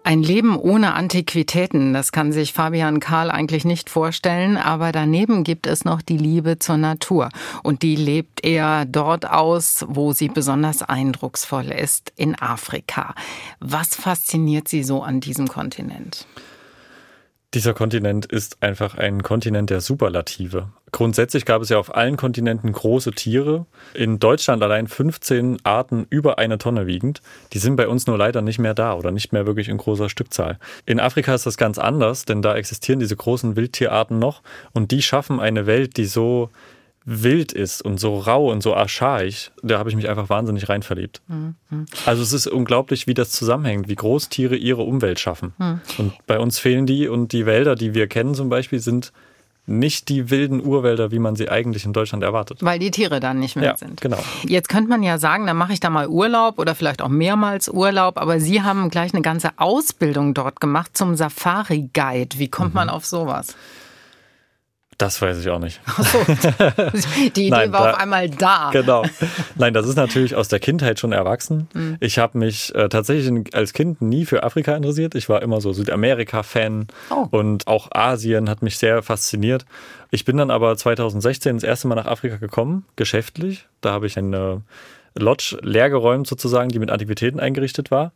Ein 0.05 0.25
Leben 0.25 0.57
ohne 0.57 0.95
Antiquitäten, 0.95 1.93
das 1.93 2.11
kann 2.11 2.33
sich 2.33 2.53
Fabian 2.53 2.99
Karl 2.99 3.31
eigentlich 3.31 3.65
nicht 3.65 3.89
vorstellen, 3.89 4.57
aber 4.57 4.91
daneben 4.91 5.45
gibt 5.45 5.69
es 5.69 5.85
noch 5.85 6.03
die 6.03 6.17
Liebe 6.17 6.59
zur 6.59 6.77
Natur. 6.77 7.29
Und 7.63 7.83
die 7.83 7.95
lebt 7.95 8.45
er 8.45 8.85
dort 8.85 9.31
aus, 9.31 9.85
wo 9.87 10.13
sie 10.13 10.27
besonders 10.27 10.83
eindrucksvoll 10.83 11.67
ist, 11.67 12.13
in 12.17 12.35
Afrika. 12.35 13.15
Was 13.61 13.95
fasziniert 13.95 14.67
Sie 14.67 14.83
so 14.83 15.05
an 15.05 15.21
diesem 15.21 15.47
Kontinent? 15.47 16.27
Dieser 17.55 17.75
Kontinent 17.75 18.25
ist 18.25 18.63
einfach 18.63 18.97
ein 18.97 19.23
Kontinent 19.23 19.69
der 19.69 19.83
Superlative. 19.83 20.71
Grundsätzlich 20.91 21.45
gab 21.45 21.61
es 21.61 21.69
ja 21.69 21.79
auf 21.79 21.95
allen 21.95 22.17
Kontinenten 22.17 22.73
große 22.73 23.13
Tiere. 23.13 23.67
In 23.93 24.19
Deutschland 24.19 24.63
allein 24.63 24.87
15 24.87 25.59
Arten 25.63 26.07
über 26.09 26.39
eine 26.39 26.57
Tonne 26.57 26.87
wiegend. 26.87 27.21
Die 27.53 27.59
sind 27.59 27.77
bei 27.77 27.89
uns 27.89 28.07
nur 28.07 28.17
leider 28.17 28.41
nicht 28.41 28.59
mehr 28.59 28.73
da 28.73 28.95
oder 28.95 29.11
nicht 29.11 29.35
mehr 29.35 29.45
wirklich 29.45 29.69
in 29.69 29.77
großer 29.77 30.09
Stückzahl. 30.09 30.59
In 30.87 30.99
Afrika 30.99 31.35
ist 31.35 31.45
das 31.45 31.59
ganz 31.59 31.77
anders, 31.79 32.25
denn 32.25 32.41
da 32.41 32.57
existieren 32.57 33.01
diese 33.01 33.17
großen 33.17 33.55
Wildtierarten 33.55 34.19
noch 34.19 34.41
und 34.73 34.91
die 34.91 35.03
schaffen 35.03 35.39
eine 35.39 35.67
Welt, 35.67 35.99
die 35.99 36.07
so 36.07 36.49
wild 37.05 37.53
ist 37.53 37.83
und 37.83 37.99
so 37.99 38.19
rau 38.19 38.51
und 38.51 38.63
so 38.63 38.75
archaisch, 38.75 39.51
da 39.63 39.79
habe 39.79 39.91
ich 39.91 39.97
mich 39.97 40.09
einfach 40.09 40.29
wahnsinnig 40.29 40.69
rein 40.69 40.83
verliebt. 40.83 41.21
Mhm. 41.27 41.87
Also 42.07 42.23
es 42.23 42.33
ist 42.33 42.47
unglaublich, 42.47 43.07
wie 43.07 43.15
das 43.15 43.31
zusammenhängt, 43.31 43.89
wie 43.89 43.97
Großtiere 43.97 44.57
ihre 44.57 44.83
Umwelt 44.83 45.19
schaffen. 45.19 45.53
Mhm. 45.59 45.81
Und 45.99 46.27
bei 46.27 46.39
uns 46.39 46.59
fehlen 46.59 46.87
die 46.87 47.09
und 47.09 47.33
die 47.33 47.47
Wälder, 47.47 47.75
die 47.75 47.95
wir 47.95 48.07
kennen 48.07 48.35
zum 48.35 48.49
Beispiel, 48.49 48.79
sind 48.79 49.13
nicht 49.65 50.09
die 50.09 50.29
wilden 50.31 50.65
Urwälder, 50.65 51.13
wie 51.13 51.21
man 51.21 51.37
sie 51.37 51.49
eigentlich 51.49 51.85
in 51.85 51.93
Deutschland 51.93 52.25
erwartet. 52.25 52.59
Weil 52.63 52.81
die 52.81 52.91
Tiere 52.91 53.21
dann 53.21 53.39
nicht 53.39 53.55
mehr 53.55 53.65
ja, 53.65 53.77
sind. 53.77 54.01
Genau. 54.01 54.19
Jetzt 54.43 54.69
könnte 54.69 54.89
man 54.89 55.05
ja 55.05 55.19
sagen, 55.19 55.47
dann 55.47 55.57
mache 55.57 55.73
ich 55.73 55.79
da 55.79 55.89
mal 55.89 56.09
Urlaub 56.09 56.59
oder 56.59 56.75
vielleicht 56.75 57.01
auch 57.01 57.09
mehrmals 57.09 57.69
Urlaub, 57.69 58.19
aber 58.19 58.41
Sie 58.41 58.63
haben 58.63 58.91
gleich 58.91 59.15
eine 59.15 59.23
ganze 59.23 59.51
Ausbildung 59.57 60.35
dort 60.35 60.61
gemacht 60.61 60.97
zum 60.97 61.15
Safari-Guide. 61.15 62.39
Wie 62.39 62.49
kommt 62.49 62.71
mhm. 62.71 62.75
man 62.75 62.89
auf 62.89 63.07
sowas? 63.07 63.57
Das 65.03 65.21
weiß 65.21 65.37
ich 65.41 65.51
auch 65.51 65.59
nicht. 65.59 65.81
So. 65.99 66.19
Die 67.35 67.47
Idee 67.47 67.51
Nein, 67.51 67.73
war 67.73 67.87
da, 67.87 67.91
auf 67.91 67.99
einmal 67.99 68.31
da. 68.31 68.71
Genau. 68.73 69.05
Nein, 69.57 69.75
das 69.75 69.89
ist 69.89 69.97
natürlich 69.97 70.37
aus 70.37 70.47
der 70.47 70.61
Kindheit 70.61 71.01
schon 71.01 71.11
erwachsen. 71.11 71.67
Mhm. 71.75 71.97
Ich 71.99 72.21
habe 72.21 72.39
mich 72.39 72.73
äh, 72.77 72.89
tatsächlich 72.89 73.53
als 73.53 73.73
Kind 73.73 74.01
nie 74.01 74.25
für 74.27 74.45
Afrika 74.45 74.77
interessiert. 74.77 75.17
Ich 75.17 75.29
war 75.29 75.43
immer 75.43 75.61
so 75.61 75.73
Südamerika-Fan 75.73 76.87
oh. 77.11 77.27
und 77.33 77.67
auch 77.67 77.91
Asien 77.91 78.49
hat 78.49 78.63
mich 78.63 78.79
sehr 78.79 79.03
fasziniert. 79.03 79.67
Ich 80.13 80.25
bin 80.25 80.37
dann 80.37 80.53
aber 80.53 80.77
2016 80.77 81.57
das 81.57 81.65
erste 81.65 81.89
Mal 81.89 81.97
nach 81.97 82.07
Afrika 82.07 82.37
gekommen, 82.37 82.87
geschäftlich. 82.95 83.67
Da 83.81 83.91
habe 83.91 84.07
ich 84.07 84.17
eine 84.17 84.63
Lodge 85.17 85.59
leergeräumt 85.63 86.29
sozusagen, 86.29 86.69
die 86.69 86.79
mit 86.79 86.93
Antiquitäten 86.93 87.41
eingerichtet 87.41 87.91
war. 87.91 88.13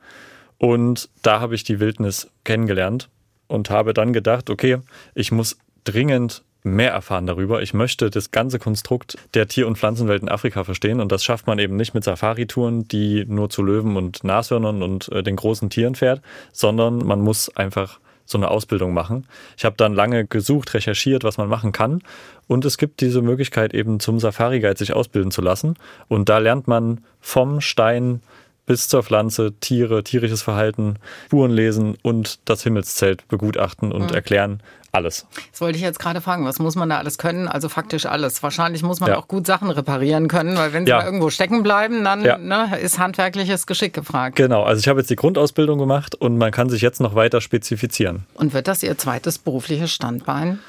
Und 0.59 1.09
da 1.23 1.41
habe 1.41 1.57
ich 1.57 1.65
die 1.65 1.81
Wildnis 1.81 2.29
kennengelernt 2.45 3.09
und 3.49 3.71
habe 3.71 3.93
dann 3.93 4.13
gedacht, 4.13 4.51
okay, 4.51 4.79
ich 5.17 5.33
muss 5.33 5.59
dringend 5.83 6.45
mehr 6.67 6.93
erfahren 6.93 7.27
darüber. 7.27 7.63
Ich 7.63 7.73
möchte 7.73 8.11
das 8.11 8.31
ganze 8.31 8.59
Konstrukt 8.59 9.17
der 9.35 9.47
Tier- 9.49 9.67
und 9.67 9.79
Pflanzenwelt 9.79 10.23
in 10.23 10.29
Afrika 10.29 10.65
verstehen 10.65 11.01
und 11.01 11.13
das 11.13 11.25
schafft 11.25 11.47
man 11.47 11.59
eben 11.59 11.77
nicht 11.77 11.95
mit 11.95 12.05
Safari-Touren, 12.05 12.89
die 12.89 13.25
nur 13.27 13.49
zu 13.49 13.63
Löwen 13.63 13.97
und 13.97 14.25
Nashörnern 14.25 14.83
und 14.83 15.09
äh, 15.13 15.23
den 15.23 15.37
großen 15.37 15.71
Tieren 15.71 15.95
fährt, 15.95 16.21
sondern 16.53 16.99
man 16.99 17.21
muss 17.21 17.55
einfach 17.57 18.01
so 18.27 18.37
eine 18.37 18.51
Ausbildung 18.51 18.93
machen. 18.93 19.27
Ich 19.57 19.65
habe 19.65 19.77
dann 19.77 19.95
lange 19.95 20.27
gesucht, 20.27 20.75
recherchiert, 20.75 21.23
was 21.23 21.39
man 21.39 21.49
machen 21.49 21.71
kann 21.71 22.03
und 22.49 22.65
es 22.65 22.77
gibt 22.77 23.01
diese 23.01 23.23
Möglichkeit 23.23 23.73
eben 23.73 24.01
zum 24.01 24.19
Safari-Guide 24.19 24.77
sich 24.77 24.93
ausbilden 24.93 25.31
zu 25.31 25.43
lassen 25.43 25.75
und 26.09 26.29
da 26.29 26.39
lernt 26.39 26.67
man 26.67 27.05
vom 27.21 27.61
Stein 27.61 28.21
bis 28.67 28.89
zur 28.89 29.03
Pflanze, 29.03 29.55
Tiere, 29.61 30.05
tierisches 30.05 30.43
Verhalten, 30.43 30.97
Spuren 31.27 31.53
lesen 31.53 31.97
und 32.03 32.41
das 32.45 32.63
Himmelszelt 32.63 33.27
begutachten 33.29 33.93
und 33.93 34.11
mhm. 34.11 34.15
erklären. 34.15 34.61
Alles. 34.93 35.27
Das 35.53 35.61
wollte 35.61 35.77
ich 35.77 35.83
jetzt 35.83 35.99
gerade 35.99 36.23
fragen, 36.23 36.47
was 36.47 36.59
muss 36.59 36.75
man 36.75 36.89
da 36.89 36.97
alles 36.97 37.19
können? 37.19 37.49
Also 37.49 37.69
faktisch 37.69 38.07
alles. 38.07 38.43
Wahrscheinlich 38.43 38.83
muss 38.83 38.99
man 38.99 39.11
ja. 39.11 39.19
auch 39.19 39.29
gut 39.29 39.47
Sachen 39.47 39.69
reparieren 39.69 40.27
können, 40.27 40.57
weil 40.57 40.73
wenn 40.73 40.87
sie 40.87 40.91
ja. 40.91 40.99
mal 40.99 41.05
irgendwo 41.05 41.29
stecken 41.29 41.63
bleiben, 41.63 42.03
dann 42.03 42.25
ja. 42.25 42.39
ne, 42.39 42.79
ist 42.81 42.99
handwerkliches 42.99 43.67
Geschick 43.67 43.93
gefragt. 43.93 44.37
Genau, 44.37 44.63
also 44.63 44.81
ich 44.81 44.89
habe 44.89 45.01
jetzt 45.01 45.11
die 45.11 45.17
Grundausbildung 45.17 45.79
gemacht 45.79 46.15
und 46.15 46.39
man 46.39 46.51
kann 46.51 46.71
sich 46.71 46.81
jetzt 46.81 47.01
noch 47.01 47.15
weiter 47.15 47.43
spezifizieren. 47.43 48.25
Und 48.35 48.55
wird 48.55 48.69
das 48.69 48.83
Ihr 48.83 48.97
zweites 48.97 49.37
berufliches 49.39 49.93
Standbein? 49.93 50.61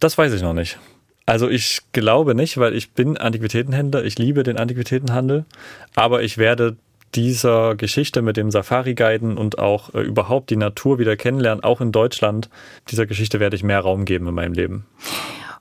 Das 0.00 0.18
weiß 0.18 0.32
ich 0.32 0.42
noch 0.42 0.54
nicht. 0.54 0.78
Also 1.26 1.48
ich 1.48 1.80
glaube 1.92 2.34
nicht, 2.34 2.58
weil 2.58 2.74
ich 2.74 2.92
bin 2.92 3.16
Antiquitätenhändler, 3.16 4.04
ich 4.04 4.18
liebe 4.18 4.42
den 4.44 4.58
Antiquitätenhandel, 4.58 5.44
aber 5.94 6.22
ich 6.22 6.38
werde 6.38 6.76
dieser 7.14 7.74
Geschichte 7.74 8.22
mit 8.22 8.36
dem 8.36 8.50
Safari-Guiden 8.50 9.36
und 9.38 9.58
auch 9.58 9.94
äh, 9.94 10.00
überhaupt 10.00 10.50
die 10.50 10.56
Natur 10.56 10.98
wieder 10.98 11.16
kennenlernen, 11.16 11.64
auch 11.64 11.80
in 11.80 11.92
Deutschland, 11.92 12.50
dieser 12.90 13.06
Geschichte 13.06 13.40
werde 13.40 13.56
ich 13.56 13.62
mehr 13.62 13.80
Raum 13.80 14.04
geben 14.04 14.26
in 14.28 14.34
meinem 14.34 14.52
Leben. 14.52 14.86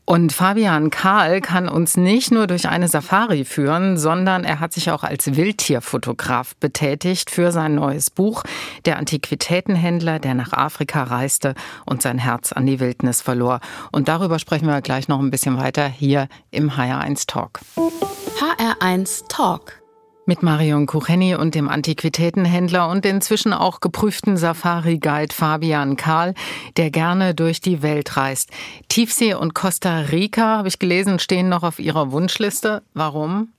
Und 0.07 0.33
Fabian 0.33 0.91
Karl 0.91 1.41
kann 1.41 1.67
uns 1.67 1.97
nicht 1.97 2.31
nur 2.31 2.45
durch 2.45 2.69
eine 2.69 2.87
Safari 2.87 3.43
führen, 3.43 3.97
sondern 3.97 4.43
er 4.43 4.59
hat 4.59 4.71
sich 4.71 4.91
auch 4.91 5.03
als 5.03 5.35
Wildtierfotograf 5.35 6.55
betätigt 6.57 7.31
für 7.31 7.51
sein 7.51 7.73
neues 7.73 8.11
Buch 8.11 8.43
Der 8.85 8.97
Antiquitätenhändler, 8.97 10.19
der 10.19 10.35
nach 10.35 10.53
Afrika 10.53 11.03
reiste 11.03 11.55
und 11.87 12.03
sein 12.03 12.19
Herz 12.19 12.51
an 12.51 12.67
die 12.67 12.79
Wildnis 12.79 13.23
verlor. 13.23 13.61
Und 13.91 14.07
darüber 14.07 14.37
sprechen 14.37 14.67
wir 14.67 14.79
gleich 14.81 15.07
noch 15.07 15.19
ein 15.19 15.31
bisschen 15.31 15.57
weiter 15.57 15.87
hier 15.87 16.27
im 16.51 16.69
HR1 16.69 17.25
Talk. 17.25 17.61
HR1 17.75 19.27
Talk 19.27 19.84
mit 20.25 20.43
Marion 20.43 20.85
Kucheni 20.85 21.35
und 21.35 21.55
dem 21.55 21.69
Antiquitätenhändler 21.69 22.89
und 22.89 23.05
inzwischen 23.05 23.53
auch 23.53 23.79
geprüften 23.79 24.37
Safari-Guide 24.37 25.33
Fabian 25.33 25.95
Karl, 25.95 26.33
der 26.77 26.89
gerne 26.91 27.35
durch 27.35 27.61
die 27.61 27.81
Welt 27.81 28.17
reist. 28.17 28.49
Tiefsee 28.87 29.35
und 29.35 29.53
Costa 29.53 29.99
Rica, 29.99 30.57
habe 30.57 30.67
ich 30.67 30.79
gelesen, 30.79 31.19
stehen 31.19 31.49
noch 31.49 31.63
auf 31.63 31.79
Ihrer 31.79 32.11
Wunschliste. 32.11 32.81
Warum? 32.93 33.49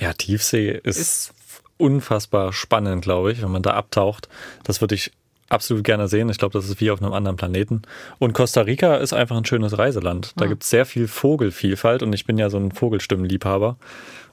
Ja, 0.00 0.12
Tiefsee 0.12 0.80
ist, 0.82 0.98
ist 0.98 1.34
unfassbar 1.76 2.52
spannend, 2.52 3.02
glaube 3.02 3.32
ich, 3.32 3.42
wenn 3.42 3.50
man 3.50 3.62
da 3.62 3.74
abtaucht. 3.74 4.28
Das 4.64 4.80
würde 4.80 4.94
ich 4.94 5.12
absolut 5.48 5.84
gerne 5.84 6.08
sehen. 6.08 6.28
Ich 6.28 6.38
glaube, 6.38 6.52
das 6.52 6.68
ist 6.68 6.80
wie 6.80 6.90
auf 6.90 7.02
einem 7.02 7.12
anderen 7.12 7.36
Planeten. 7.36 7.82
Und 8.18 8.32
Costa 8.32 8.62
Rica 8.62 8.96
ist 8.96 9.12
einfach 9.12 9.36
ein 9.36 9.44
schönes 9.44 9.78
Reiseland. 9.78 10.32
Da 10.36 10.44
ja. 10.44 10.50
gibt 10.50 10.64
es 10.64 10.70
sehr 10.70 10.86
viel 10.86 11.08
Vogelvielfalt 11.08 12.02
und 12.02 12.12
ich 12.12 12.26
bin 12.26 12.38
ja 12.38 12.50
so 12.50 12.58
ein 12.58 12.72
Vogelstimmenliebhaber. 12.72 13.76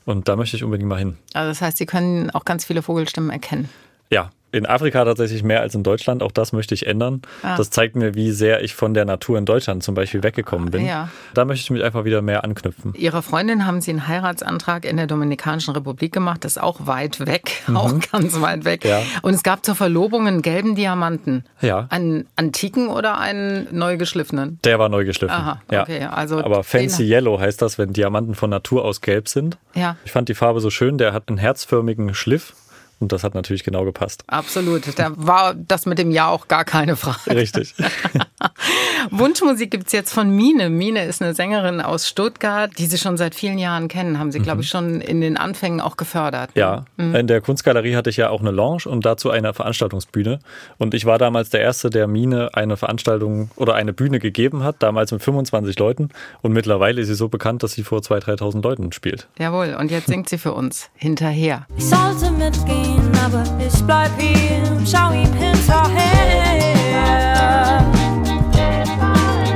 Und 0.06 0.28
da 0.28 0.36
möchte 0.36 0.58
ich 0.58 0.64
unbedingt 0.64 0.90
mal 0.90 1.00
hin. 1.00 1.18
Also 1.34 1.50
das 1.50 1.62
heißt, 1.62 1.78
Sie 1.78 1.86
können 1.86 2.30
auch 2.32 2.46
ganz 2.46 2.66
viele 2.66 2.82
Vogelstimmen 2.82 3.30
erkennen. 3.30 3.70
Ja, 4.12 4.30
in 4.52 4.66
Afrika 4.66 5.06
tatsächlich 5.06 5.44
mehr 5.44 5.62
als 5.62 5.76
in 5.76 5.84
Deutschland. 5.84 6.22
Auch 6.22 6.32
das 6.32 6.52
möchte 6.52 6.74
ich 6.74 6.86
ändern. 6.86 7.22
Ah. 7.42 7.56
Das 7.58 7.70
zeigt 7.70 7.96
mir, 7.96 8.16
wie 8.16 8.32
sehr 8.32 8.64
ich 8.64 8.76
von 8.76 8.94
der 8.94 9.06
Natur 9.06 9.38
in 9.38 9.46
Deutschland 9.46 9.82
zum 9.84 9.96
Beispiel 9.96 10.24
weggekommen 10.24 10.72
bin. 10.72 10.86
Ja. 10.86 11.10
Da 11.34 11.46
möchte 11.46 11.64
ich 11.64 11.72
mich 11.72 11.84
einfach 11.84 12.04
wieder 12.04 12.22
mehr 12.22 12.44
anknüpfen. 12.44 12.94
Ihrer 12.98 13.22
Freundin 13.22 13.66
haben 13.66 13.82
Sie 13.82 13.92
einen 13.92 14.08
Heiratsantrag 14.08 14.86
in 14.86 14.98
der 14.98 15.08
Dominikanischen 15.08 15.74
Republik 15.74 16.14
gemacht. 16.14 16.44
Das 16.44 16.54
ist 16.54 16.62
auch 16.62 16.86
weit 16.86 17.26
weg, 17.26 17.64
mhm. 17.68 17.78
auch 17.78 17.94
ganz 18.12 18.42
weit 18.42 18.66
weg. 18.66 18.84
Ja. 18.84 19.02
Und 19.22 19.34
es 19.34 19.44
gab 19.44 19.66
zur 19.66 19.76
Verlobung 19.76 20.28
einen 20.28 20.42
gelben 20.42 20.76
Diamanten. 20.76 21.46
Ja. 21.62 21.88
Einen 21.90 22.28
antiken 22.36 22.90
oder 22.90 23.18
einen 23.18 23.68
neu 23.72 23.98
geschliffenen? 23.98 24.60
Der 24.66 24.80
war 24.80 24.90
neu 24.90 25.06
geschliffen. 25.06 25.34
Aha, 25.34 25.62
okay. 25.68 26.02
Ja. 26.02 26.10
Also 26.12 26.44
Aber 26.44 26.64
Fancy 26.64 27.04
Yellow 27.04 27.40
heißt 27.40 27.62
das, 27.62 27.78
wenn 27.78 27.94
Diamanten 27.94 28.36
von 28.36 28.50
Natur 28.50 28.84
aus 28.84 29.00
gelb 29.00 29.30
sind. 29.30 29.58
Ja. 29.76 29.96
Ich 30.04 30.12
fand 30.12 30.28
die 30.28 30.36
Farbe 30.36 30.60
so 30.60 30.70
schön. 30.70 30.98
Der 30.98 31.14
hat 31.14 31.30
einen 31.30 31.38
herzförmigen 31.38 32.14
Schliff 32.14 32.54
und 33.02 33.12
das 33.12 33.24
hat 33.24 33.34
natürlich 33.34 33.64
genau 33.64 33.84
gepasst. 33.84 34.24
Absolut. 34.28 34.98
Da 34.98 35.12
war 35.16 35.56
das 35.56 35.86
mit 35.86 35.98
dem 35.98 36.12
Ja 36.12 36.28
auch 36.28 36.48
gar 36.48 36.64
keine 36.64 36.96
Frage. 36.96 37.36
Richtig. 37.36 37.74
Wunschmusik 39.10 39.72
gibt 39.72 39.88
es 39.88 39.94
jetzt 39.94 40.14
von 40.14 40.30
Mine. 40.30 40.70
Mine 40.70 41.06
ist 41.06 41.22
eine 41.22 41.34
Sängerin 41.34 41.82
aus 41.82 42.08
Stuttgart, 42.08 42.72
die 42.78 42.86
Sie 42.86 42.98
schon 42.98 43.18
seit 43.18 43.34
vielen 43.36 43.58
Jahren 43.58 43.88
kennen. 43.88 44.20
Haben 44.20 44.32
Sie, 44.32 44.40
mhm. 44.40 44.44
glaube 44.44 44.62
ich, 44.62 44.70
schon 44.70 45.02
in 45.02 45.22
den 45.22 45.38
Anfängen 45.38 45.82
auch 45.82 45.98
gefördert. 45.98 46.52
Ja, 46.56 46.86
mhm. 46.98 47.16
in 47.16 47.28
der 47.28 47.42
Kunstgalerie 47.42 47.96
hatte 47.96 48.10
ich 48.10 48.18
ja 48.18 48.30
auch 48.30 48.42
eine 48.42 48.52
Lounge 48.52 48.84
und 48.86 49.06
dazu 49.06 49.32
eine 49.32 49.54
Veranstaltungsbühne. 49.54 50.40
Und 50.78 50.94
ich 50.94 51.06
war 51.06 51.18
damals 51.18 51.50
der 51.50 51.62
Erste, 51.62 51.90
der 51.90 52.08
Mine 52.08 52.52
eine 52.54 52.78
Veranstaltung 52.78 53.50
oder 53.56 53.74
eine 53.74 53.94
Bühne 53.94 54.20
gegeben 54.20 54.64
hat, 54.64 54.78
damals 54.80 55.12
mit 55.12 55.24
25 55.24 55.78
Leuten. 55.80 56.10
Und 56.42 56.54
mittlerweile 56.54 57.02
ist 57.02 57.08
sie 57.08 57.16
so 57.16 57.30
bekannt, 57.30 57.64
dass 57.64 57.74
sie 57.74 57.84
vor 57.84 58.00
2.000, 58.00 58.40
3.000 58.40 58.64
Leuten 58.64 58.92
spielt. 58.92 59.28
Jawohl, 59.40 59.76
und 59.80 59.90
jetzt 59.90 60.08
singt 60.08 60.30
sie 60.30 60.38
für 60.38 60.54
uns 60.54 60.90
hinterher. 60.96 61.66
Ich 61.78 61.86
sollte 61.86 62.32
mitgehen, 62.32 62.91
aber 63.26 63.44
ich 63.60 63.84
bleib 63.84 64.12
hier 64.20 64.72
und 64.72 64.88
schau 64.88 65.12
ihm 65.12 65.34
hinterher. 65.34 66.02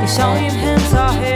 Ich 0.04 0.12
schau 0.16 0.34
ihm 0.36 0.54
hinterher. 0.54 1.35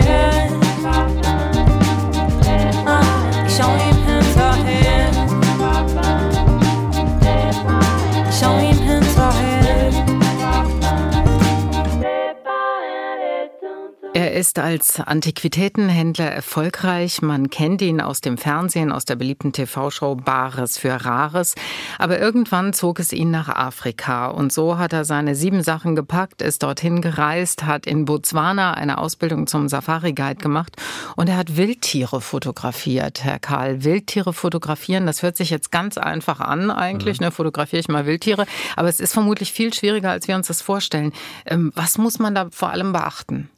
Er 14.30 14.36
ist 14.36 14.60
als 14.60 15.00
Antiquitätenhändler 15.00 16.30
erfolgreich. 16.30 17.24
Man 17.24 17.50
kennt 17.50 17.82
ihn 17.82 18.00
aus 18.00 18.22
dem 18.22 18.38
Fernsehen, 18.38 18.92
aus 18.92 19.04
der 19.04 19.16
beliebten 19.16 19.54
TV-Show 19.54 20.18
Bares 20.18 20.78
für 20.78 21.04
Rares. 21.04 21.56
Aber 21.98 22.20
irgendwann 22.20 22.74
zog 22.74 23.00
es 23.00 23.12
ihn 23.12 23.32
nach 23.32 23.50
Afrika. 23.50 24.28
Und 24.28 24.54
so 24.54 24.78
hat 24.78 24.94
er 24.94 25.04
seine 25.04 25.34
sieben 25.34 25.64
Sachen 25.64 25.96
gepackt, 25.96 26.44
ist 26.44 26.62
dorthin 26.62 27.02
gereist, 27.02 27.64
hat 27.66 27.88
in 27.88 28.06
Botswana 28.06 28.76
eine 28.76 29.00
Ausbildung 29.00 29.48
zum 29.48 29.68
Safari-Guide 29.68 30.40
gemacht 30.44 30.76
und 31.16 31.28
er 31.28 31.38
hat 31.38 31.58
Wildtiere 31.58 32.22
fotografiert, 32.22 33.24
Herr 33.24 33.40
Karl. 33.40 33.84
Wildtiere 33.84 34.34
fotografieren, 34.34 35.08
das 35.08 35.24
hört 35.24 35.38
sich 35.38 35.50
jetzt 35.50 35.72
ganz 35.72 35.98
einfach 35.98 36.40
an 36.40 36.70
eigentlich. 36.70 37.20
Mhm. 37.20 37.26
Ne, 37.26 37.32
fotografiere 37.32 37.80
ich 37.80 37.88
mal 37.88 38.06
Wildtiere. 38.06 38.46
Aber 38.76 38.90
es 38.90 39.00
ist 39.00 39.12
vermutlich 39.12 39.52
viel 39.52 39.74
schwieriger, 39.74 40.12
als 40.12 40.28
wir 40.28 40.36
uns 40.36 40.46
das 40.46 40.62
vorstellen. 40.62 41.14
Ähm, 41.48 41.72
was 41.74 41.98
muss 41.98 42.20
man 42.20 42.36
da 42.36 42.50
vor 42.52 42.70
allem 42.70 42.94
beachten? 42.94 43.50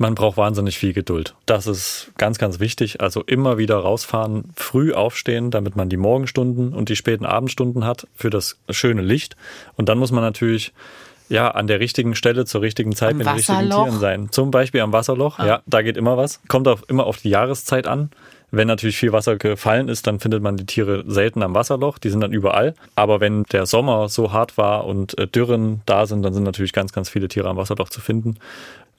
Man 0.00 0.14
braucht 0.14 0.38
wahnsinnig 0.38 0.78
viel 0.78 0.94
Geduld. 0.94 1.34
Das 1.44 1.66
ist 1.66 2.12
ganz, 2.16 2.38
ganz 2.38 2.58
wichtig. 2.58 3.02
Also 3.02 3.22
immer 3.22 3.58
wieder 3.58 3.76
rausfahren, 3.76 4.44
früh 4.56 4.94
aufstehen, 4.94 5.50
damit 5.50 5.76
man 5.76 5.90
die 5.90 5.98
Morgenstunden 5.98 6.72
und 6.72 6.88
die 6.88 6.96
späten 6.96 7.26
Abendstunden 7.26 7.84
hat 7.84 8.06
für 8.14 8.30
das 8.30 8.56
schöne 8.70 9.02
Licht. 9.02 9.36
Und 9.76 9.90
dann 9.90 9.98
muss 9.98 10.10
man 10.10 10.24
natürlich 10.24 10.72
ja, 11.28 11.50
an 11.50 11.66
der 11.66 11.80
richtigen 11.80 12.14
Stelle 12.14 12.46
zur 12.46 12.62
richtigen 12.62 12.96
Zeit 12.96 13.10
am 13.10 13.18
mit 13.18 13.26
den 13.26 13.34
richtigen 13.34 13.68
Tieren 13.68 14.00
sein. 14.00 14.28
Zum 14.30 14.50
Beispiel 14.50 14.80
am 14.80 14.94
Wasserloch. 14.94 15.38
Ah. 15.38 15.46
Ja, 15.46 15.62
da 15.66 15.82
geht 15.82 15.98
immer 15.98 16.16
was. 16.16 16.40
Kommt 16.48 16.66
auch 16.66 16.80
immer 16.88 17.04
auf 17.04 17.18
die 17.18 17.28
Jahreszeit 17.28 17.86
an. 17.86 18.08
Wenn 18.52 18.66
natürlich 18.66 18.96
viel 18.96 19.12
Wasser 19.12 19.36
gefallen 19.36 19.88
ist, 19.88 20.06
dann 20.06 20.18
findet 20.18 20.42
man 20.42 20.56
die 20.56 20.66
Tiere 20.66 21.04
selten 21.06 21.42
am 21.42 21.54
Wasserloch. 21.54 21.98
Die 21.98 22.10
sind 22.10 22.20
dann 22.20 22.32
überall. 22.32 22.74
Aber 22.96 23.20
wenn 23.20 23.44
der 23.44 23.66
Sommer 23.66 24.08
so 24.08 24.32
hart 24.32 24.58
war 24.58 24.86
und 24.86 25.16
äh, 25.18 25.28
Dürren 25.28 25.82
da 25.86 26.06
sind, 26.06 26.22
dann 26.22 26.34
sind 26.34 26.42
natürlich 26.42 26.72
ganz, 26.72 26.92
ganz 26.92 27.08
viele 27.08 27.28
Tiere 27.28 27.48
am 27.48 27.56
Wasserloch 27.56 27.90
zu 27.90 28.00
finden. 28.00 28.36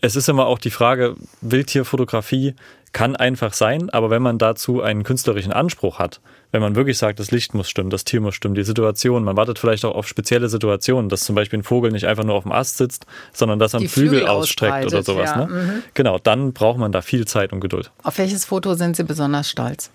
Es 0.02 0.16
ist 0.16 0.28
immer 0.28 0.48
auch 0.48 0.58
die 0.58 0.72
Frage, 0.72 1.16
Wildtierfotografie 1.42 2.56
kann 2.92 3.16
einfach 3.16 3.54
sein, 3.54 3.90
aber 3.90 4.10
wenn 4.10 4.22
man 4.22 4.38
dazu 4.38 4.82
einen 4.82 5.04
künstlerischen 5.04 5.54
Anspruch 5.54 6.00
hat, 6.00 6.20
wenn 6.52 6.62
man 6.62 6.76
wirklich 6.76 6.98
sagt, 6.98 7.20
das 7.20 7.32
Licht 7.32 7.54
muss 7.54 7.70
stimmen, 7.70 7.90
das 7.90 8.04
Tier 8.04 8.20
muss 8.20 8.36
stimmen, 8.36 8.56
die 8.56 8.64
Situation, 8.64 9.24
man 9.24 9.38
wartet 9.38 9.60
vielleicht 9.60 9.86
auch 9.86 9.96
auf 9.96 10.08
spezielle 10.08 10.50
Situationen, 10.50 11.08
dass 11.08 11.24
zum 11.24 11.36
Beispiel 11.36 11.60
ein 11.60 11.64
Vogel 11.64 11.92
nicht 11.92 12.08
einfach 12.08 12.26
nur 12.26 12.36
auf 12.36 12.44
dem 12.44 12.52
Ast 12.52 12.78
sitzt, 12.78 13.06
sondern 13.32 13.60
dass 13.60 13.74
er 13.74 13.80
einen 13.80 13.90
Flügel, 13.90 14.20
Flügel 14.20 14.28
ausstreckt 14.28 14.88
oder 14.88 15.04
sowas. 15.04 15.30
Ja. 15.30 15.46
Ne? 15.46 15.54
Mhm. 15.54 15.84
Genau, 15.94 16.20
dann 16.20 16.52
braucht 16.52 16.80
man 16.80 16.92
da 16.92 17.02
viel 17.02 17.26
Zeit 17.26 17.54
und 17.54 17.62
Geduld. 17.62 17.92
Auf 18.04 18.18
welches 18.18 18.46
Foto 18.46 18.74
sind 18.74 18.98
Sie 18.98 19.04
besonders 19.04 19.50
stolz? 19.50 19.92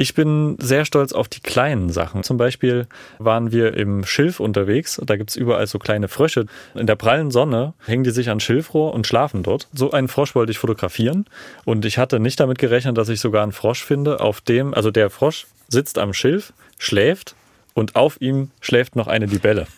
Ich 0.00 0.14
bin 0.14 0.56
sehr 0.60 0.84
stolz 0.84 1.12
auf 1.12 1.26
die 1.26 1.40
kleinen 1.40 1.90
Sachen. 1.90 2.22
Zum 2.22 2.36
Beispiel 2.36 2.86
waren 3.18 3.50
wir 3.50 3.74
im 3.74 4.04
Schilf 4.04 4.38
unterwegs. 4.38 5.00
Da 5.04 5.16
gibt's 5.16 5.34
überall 5.34 5.66
so 5.66 5.80
kleine 5.80 6.06
Frösche. 6.06 6.46
In 6.76 6.86
der 6.86 6.94
prallen 6.94 7.32
Sonne 7.32 7.74
hängen 7.84 8.04
die 8.04 8.12
sich 8.12 8.30
an 8.30 8.38
Schilfrohr 8.38 8.94
und 8.94 9.08
schlafen 9.08 9.42
dort. 9.42 9.66
So 9.74 9.90
einen 9.90 10.06
Frosch 10.06 10.36
wollte 10.36 10.52
ich 10.52 10.58
fotografieren. 10.58 11.26
Und 11.64 11.84
ich 11.84 11.98
hatte 11.98 12.20
nicht 12.20 12.38
damit 12.38 12.58
gerechnet, 12.58 12.96
dass 12.96 13.08
ich 13.08 13.18
sogar 13.18 13.42
einen 13.42 13.50
Frosch 13.50 13.82
finde, 13.82 14.20
auf 14.20 14.40
dem, 14.40 14.72
also 14.72 14.92
der 14.92 15.10
Frosch 15.10 15.48
sitzt 15.66 15.98
am 15.98 16.14
Schilf, 16.14 16.52
schläft 16.78 17.34
und 17.74 17.96
auf 17.96 18.20
ihm 18.20 18.52
schläft 18.60 18.94
noch 18.94 19.08
eine 19.08 19.26
Libelle. 19.26 19.66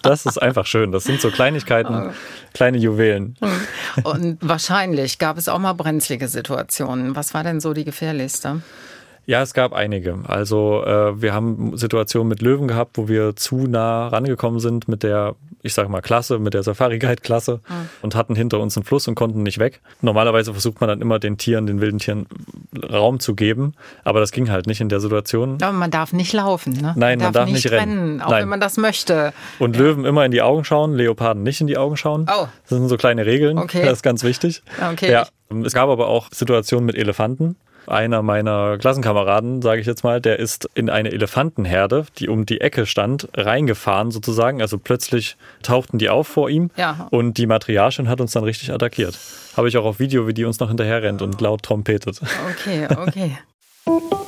Das 0.00 0.24
ist 0.26 0.40
einfach 0.40 0.64
schön. 0.64 0.92
Das 0.92 1.04
sind 1.04 1.20
so 1.20 1.30
Kleinigkeiten, 1.30 2.12
kleine 2.54 2.78
Juwelen. 2.78 3.36
Und 4.04 4.38
wahrscheinlich 4.40 5.18
gab 5.18 5.36
es 5.36 5.48
auch 5.48 5.58
mal 5.58 5.72
brenzlige 5.74 6.28
Situationen. 6.28 7.16
Was 7.16 7.34
war 7.34 7.42
denn 7.42 7.60
so 7.60 7.74
die 7.74 7.84
gefährlichste? 7.84 8.62
Ja, 9.28 9.42
es 9.42 9.52
gab 9.52 9.74
einige. 9.74 10.20
Also 10.26 10.82
äh, 10.86 11.20
wir 11.20 11.34
haben 11.34 11.76
Situationen 11.76 12.30
mit 12.30 12.40
Löwen 12.40 12.66
gehabt, 12.66 12.96
wo 12.96 13.08
wir 13.08 13.36
zu 13.36 13.66
nah 13.66 14.08
rangekommen 14.08 14.58
sind 14.58 14.88
mit 14.88 15.02
der, 15.02 15.34
ich 15.62 15.74
sage 15.74 15.90
mal, 15.90 16.00
Klasse, 16.00 16.38
mit 16.38 16.54
der 16.54 16.62
Safari 16.62 16.98
Guide 16.98 17.20
Klasse 17.20 17.60
mhm. 17.68 17.88
und 18.00 18.14
hatten 18.14 18.34
hinter 18.34 18.58
uns 18.58 18.78
einen 18.78 18.84
Fluss 18.84 19.06
und 19.06 19.16
konnten 19.16 19.42
nicht 19.42 19.58
weg. 19.58 19.82
Normalerweise 20.00 20.52
versucht 20.52 20.80
man 20.80 20.88
dann 20.88 21.02
immer 21.02 21.18
den 21.18 21.36
Tieren, 21.36 21.66
den 21.66 21.82
wilden 21.82 21.98
Tieren 21.98 22.26
Raum 22.90 23.20
zu 23.20 23.34
geben, 23.34 23.74
aber 24.02 24.20
das 24.20 24.32
ging 24.32 24.50
halt 24.50 24.66
nicht 24.66 24.80
in 24.80 24.88
der 24.88 25.00
Situation. 25.00 25.58
Aber 25.60 25.72
man 25.72 25.90
darf 25.90 26.14
nicht 26.14 26.32
laufen, 26.32 26.72
ne? 26.72 26.94
Nein, 26.96 27.18
man, 27.18 27.26
man 27.26 27.32
darf, 27.34 27.50
nicht 27.50 27.70
rennen, 27.70 27.98
rennen 27.98 28.20
auch 28.22 28.30
Nein. 28.30 28.44
wenn 28.44 28.48
man 28.48 28.60
das 28.60 28.78
möchte. 28.78 29.34
Und 29.58 29.76
ja. 29.76 29.82
Löwen 29.82 30.06
immer 30.06 30.24
in 30.24 30.30
die 30.30 30.40
Augen 30.40 30.64
schauen, 30.64 30.94
Leoparden 30.94 31.42
nicht 31.42 31.60
in 31.60 31.66
die 31.66 31.76
Augen 31.76 31.98
schauen. 31.98 32.24
Oh. 32.34 32.46
Das 32.66 32.78
sind 32.78 32.88
so 32.88 32.96
kleine 32.96 33.26
Regeln. 33.26 33.58
Okay. 33.58 33.82
Das 33.88 33.98
ist 33.98 34.02
ganz 34.02 34.24
wichtig. 34.24 34.62
Okay. 34.92 35.12
Ja. 35.12 35.26
Es 35.64 35.74
gab 35.74 35.90
aber 35.90 36.08
auch 36.08 36.28
Situationen 36.30 36.86
mit 36.86 36.96
Elefanten 36.96 37.56
einer 37.88 38.22
meiner 38.22 38.78
Klassenkameraden, 38.78 39.62
sage 39.62 39.80
ich 39.80 39.86
jetzt 39.86 40.04
mal, 40.04 40.20
der 40.20 40.38
ist 40.38 40.68
in 40.74 40.90
eine 40.90 41.12
Elefantenherde, 41.12 42.06
die 42.18 42.28
um 42.28 42.46
die 42.46 42.60
Ecke 42.60 42.86
stand, 42.86 43.28
reingefahren 43.34 44.10
sozusagen. 44.10 44.60
Also 44.60 44.78
plötzlich 44.78 45.36
tauchten 45.62 45.98
die 45.98 46.08
auf 46.08 46.28
vor 46.28 46.50
ihm 46.50 46.70
ja. 46.76 47.08
und 47.10 47.38
die 47.38 47.46
Matriarchin 47.46 48.08
hat 48.08 48.20
uns 48.20 48.32
dann 48.32 48.44
richtig 48.44 48.72
attackiert. 48.72 49.18
Habe 49.56 49.68
ich 49.68 49.76
auch 49.76 49.84
auf 49.84 49.98
Video, 49.98 50.26
wie 50.26 50.34
die 50.34 50.44
uns 50.44 50.60
noch 50.60 50.68
hinterher 50.68 51.02
rennt 51.02 51.22
und 51.22 51.40
laut 51.40 51.62
trompetet. 51.62 52.20
Okay, 52.50 52.86
okay. 52.96 53.38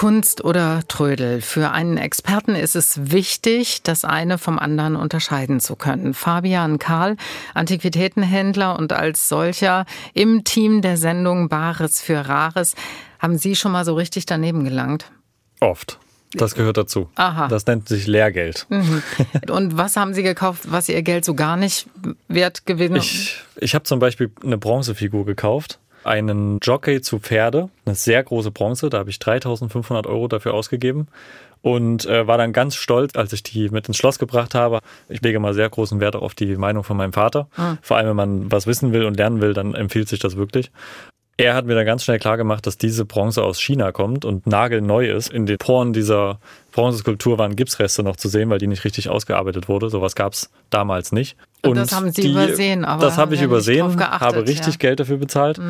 Kunst 0.00 0.42
oder 0.42 0.80
Trödel. 0.88 1.42
Für 1.42 1.72
einen 1.72 1.98
Experten 1.98 2.54
ist 2.54 2.74
es 2.74 3.12
wichtig, 3.12 3.82
das 3.82 4.06
eine 4.06 4.38
vom 4.38 4.58
anderen 4.58 4.96
unterscheiden 4.96 5.60
zu 5.60 5.76
können. 5.76 6.14
Fabian 6.14 6.78
Karl, 6.78 7.18
Antiquitätenhändler 7.52 8.78
und 8.78 8.94
als 8.94 9.28
solcher 9.28 9.84
im 10.14 10.42
Team 10.42 10.80
der 10.80 10.96
Sendung 10.96 11.50
Bares 11.50 12.00
für 12.00 12.26
Rares. 12.26 12.76
Haben 13.18 13.36
Sie 13.36 13.54
schon 13.54 13.72
mal 13.72 13.84
so 13.84 13.92
richtig 13.92 14.24
daneben 14.24 14.64
gelangt? 14.64 15.12
Oft. 15.60 15.98
Das 16.32 16.54
gehört 16.54 16.78
dazu. 16.78 17.10
Aha. 17.16 17.48
Das 17.48 17.66
nennt 17.66 17.86
sich 17.86 18.06
Lehrgeld. 18.06 18.66
Mhm. 18.70 19.02
Und 19.50 19.76
was 19.76 19.96
haben 19.96 20.14
Sie 20.14 20.22
gekauft, 20.22 20.62
was 20.70 20.88
Ihr 20.88 21.02
Geld 21.02 21.26
so 21.26 21.34
gar 21.34 21.58
nicht 21.58 21.86
wert 22.26 22.64
gewinnt? 22.64 22.96
Ich, 22.96 23.36
ich 23.56 23.74
habe 23.74 23.82
zum 23.82 23.98
Beispiel 23.98 24.30
eine 24.42 24.56
Bronzefigur 24.56 25.26
gekauft 25.26 25.78
einen 26.04 26.58
Jockey 26.62 27.00
zu 27.00 27.18
Pferde, 27.18 27.68
eine 27.84 27.94
sehr 27.94 28.22
große 28.22 28.50
Bronze, 28.50 28.90
da 28.90 28.98
habe 28.98 29.10
ich 29.10 29.18
3500 29.18 30.06
Euro 30.06 30.28
dafür 30.28 30.54
ausgegeben 30.54 31.08
und 31.62 32.06
äh, 32.06 32.26
war 32.26 32.38
dann 32.38 32.52
ganz 32.52 32.76
stolz, 32.76 33.16
als 33.16 33.32
ich 33.32 33.42
die 33.42 33.68
mit 33.68 33.86
ins 33.88 33.96
Schloss 33.96 34.18
gebracht 34.18 34.54
habe. 34.54 34.80
Ich 35.08 35.20
lege 35.20 35.40
mal 35.40 35.54
sehr 35.54 35.68
großen 35.68 36.00
Wert 36.00 36.16
auf 36.16 36.34
die 36.34 36.56
Meinung 36.56 36.84
von 36.84 36.96
meinem 36.96 37.12
Vater. 37.12 37.48
Mhm. 37.56 37.78
Vor 37.82 37.96
allem, 37.96 38.08
wenn 38.08 38.16
man 38.16 38.52
was 38.52 38.66
wissen 38.66 38.92
will 38.92 39.04
und 39.04 39.16
lernen 39.16 39.40
will, 39.40 39.52
dann 39.52 39.74
empfiehlt 39.74 40.08
sich 40.08 40.20
das 40.20 40.36
wirklich. 40.36 40.70
Er 41.36 41.54
hat 41.54 41.64
mir 41.64 41.74
dann 41.74 41.86
ganz 41.86 42.04
schnell 42.04 42.18
klar 42.18 42.36
gemacht, 42.36 42.66
dass 42.66 42.76
diese 42.76 43.06
Bronze 43.06 43.42
aus 43.42 43.58
China 43.58 43.92
kommt 43.92 44.26
und 44.26 44.46
nagelneu 44.46 45.10
ist. 45.10 45.32
In 45.32 45.46
den 45.46 45.56
Poren 45.56 45.94
dieser 45.94 46.38
Bronzeskulptur 46.72 47.38
waren 47.38 47.56
Gipsreste 47.56 48.02
noch 48.02 48.16
zu 48.16 48.28
sehen, 48.28 48.50
weil 48.50 48.58
die 48.58 48.66
nicht 48.66 48.84
richtig 48.84 49.08
ausgearbeitet 49.08 49.68
wurde. 49.68 49.90
Sowas 49.90 50.14
gab 50.14 50.32
es 50.34 50.50
damals 50.70 51.12
nicht. 51.12 51.36
Und 51.62 51.76
das 51.76 51.92
haben 51.92 52.10
Sie 52.10 52.22
die, 52.22 52.30
übersehen, 52.30 52.86
aber 52.86 53.02
Das 53.04 53.18
habe 53.18 53.34
ich 53.34 53.42
übersehen, 53.42 53.94
geachtet, 53.94 54.20
habe 54.22 54.46
richtig 54.46 54.74
ja. 54.74 54.78
Geld 54.78 54.98
dafür 55.00 55.18
bezahlt. 55.18 55.60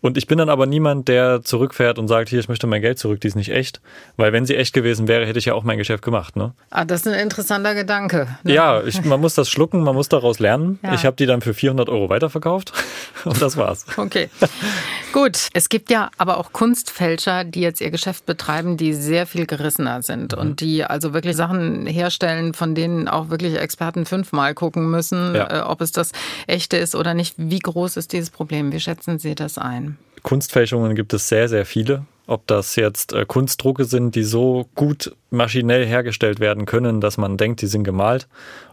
Und 0.00 0.16
ich 0.16 0.28
bin 0.28 0.38
dann 0.38 0.48
aber 0.48 0.66
niemand, 0.66 1.08
der 1.08 1.42
zurückfährt 1.42 1.98
und 1.98 2.06
sagt, 2.06 2.28
hier, 2.28 2.38
ich 2.38 2.48
möchte 2.48 2.68
mein 2.68 2.80
Geld 2.80 3.00
zurück, 3.00 3.20
die 3.20 3.26
ist 3.26 3.34
nicht 3.34 3.50
echt. 3.50 3.80
Weil 4.16 4.32
wenn 4.32 4.46
sie 4.46 4.54
echt 4.54 4.72
gewesen 4.74 5.08
wäre, 5.08 5.26
hätte 5.26 5.40
ich 5.40 5.46
ja 5.46 5.54
auch 5.54 5.64
mein 5.64 5.76
Geschäft 5.76 6.04
gemacht. 6.04 6.36
Ne? 6.36 6.52
Ah, 6.70 6.84
das 6.84 7.00
ist 7.00 7.08
ein 7.08 7.18
interessanter 7.18 7.74
Gedanke. 7.74 8.28
ne? 8.44 8.54
Ja, 8.54 8.80
ich, 8.84 9.04
man 9.04 9.20
muss 9.20 9.34
das 9.34 9.50
schlucken, 9.50 9.82
man 9.82 9.96
muss 9.96 10.08
daraus 10.08 10.38
lernen. 10.38 10.78
Ja. 10.84 10.94
Ich 10.94 11.04
habe 11.04 11.16
die 11.16 11.26
dann 11.26 11.40
für 11.40 11.52
400 11.52 11.88
Euro 11.88 12.08
weiterverkauft 12.10 12.72
und 13.24 13.42
das 13.42 13.56
war's. 13.56 13.86
Okay. 13.96 14.30
Gut. 15.12 15.48
Es 15.52 15.68
gibt 15.68 15.90
ja 15.90 16.10
aber 16.16 16.38
auch 16.38 16.52
Kunstfälscher, 16.52 17.42
die 17.42 17.60
jetzt 17.60 17.80
ihr 17.80 17.90
Geschäft 17.90 18.24
betreiben, 18.24 18.76
die 18.76 18.92
sehr 18.94 19.26
viel 19.26 19.46
gerissener 19.46 20.02
sind 20.02 20.32
Mhm. 20.36 20.38
und 20.38 20.59
die 20.60 20.84
also 20.84 21.12
wirklich 21.14 21.36
Sachen 21.36 21.86
herstellen, 21.86 22.54
von 22.54 22.74
denen 22.74 23.08
auch 23.08 23.30
wirklich 23.30 23.58
Experten 23.58 24.04
fünfmal 24.06 24.54
gucken 24.54 24.90
müssen, 24.90 25.34
Ja. 25.34 25.60
äh, 25.60 25.62
ob 25.62 25.80
es 25.80 25.92
das 25.92 26.12
echte 26.46 26.76
ist 26.76 26.94
oder 26.94 27.14
nicht. 27.14 27.34
Wie 27.36 27.58
groß 27.58 27.96
ist 27.96 28.12
dieses 28.12 28.30
Problem? 28.30 28.72
Wie 28.72 28.80
schätzen 28.80 29.18
Sie 29.18 29.34
das 29.34 29.58
ein? 29.58 29.96
Kunstfälschungen 30.22 30.94
gibt 30.94 31.12
es 31.14 31.28
sehr, 31.28 31.48
sehr 31.48 31.64
viele. 31.64 32.04
Ob 32.26 32.46
das 32.46 32.76
jetzt 32.76 33.12
äh, 33.12 33.24
Kunstdrucke 33.26 33.84
sind, 33.84 34.14
die 34.14 34.22
so 34.22 34.66
gut 34.74 35.16
maschinell 35.30 35.86
hergestellt 35.86 36.40
werden 36.40 36.66
können, 36.66 37.00
dass 37.00 37.18
man 37.18 37.36
denkt, 37.36 37.62
die 37.62 37.66
sind 37.66 37.84
gemalt, 37.84 38.28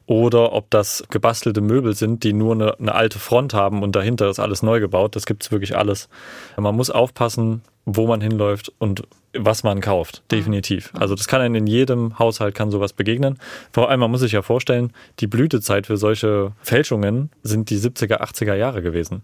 oder 0.08 0.54
ob 0.54 0.70
das 0.72 1.04
gebastelte 1.10 1.62
Möbel 1.62 1.94
sind, 1.94 2.24
die 2.24 2.34
nur 2.34 2.54
eine, 2.54 2.80
eine 2.80 2.96
alte 2.96 3.20
Front 3.20 3.54
haben 3.54 3.84
und 3.84 3.96
dahinter 3.96 4.30
ist 4.30 4.40
alles 4.40 4.64
neu 4.64 4.80
gebaut. 4.80 5.16
Das 5.16 5.26
gibt 5.26 5.44
es 5.44 5.52
wirklich 5.52 5.78
alles. 5.78 6.08
Man 6.56 6.76
muss 6.76 6.90
aufpassen, 6.90 7.62
wo 7.86 8.08
man 8.08 8.22
hinläuft 8.22 8.72
und 8.80 9.04
was 9.34 9.64
man 9.64 9.82
kauft, 9.82 10.24
definitiv. 10.32 10.92
Also 10.94 11.16
das 11.16 11.28
kann 11.28 11.42
einem 11.42 11.56
in 11.56 11.68
jedem 11.68 12.18
Haushalt 12.18 12.56
kann 12.56 12.72
sowas 12.72 12.94
begegnen. 12.94 13.38
Vor 13.72 13.90
allem, 13.90 14.00
man 14.00 14.12
muss 14.12 14.22
sich 14.22 14.32
ja 14.32 14.42
vorstellen, 14.42 14.92
die 15.20 15.28
Blütezeit 15.28 15.88
für 15.88 15.98
solche 15.98 16.54
Fälschungen 16.62 17.30
sind 17.44 17.70
die 17.70 17.78
70er, 17.78 18.22
80er 18.22 18.56
Jahre 18.56 18.82
gewesen. 18.82 19.22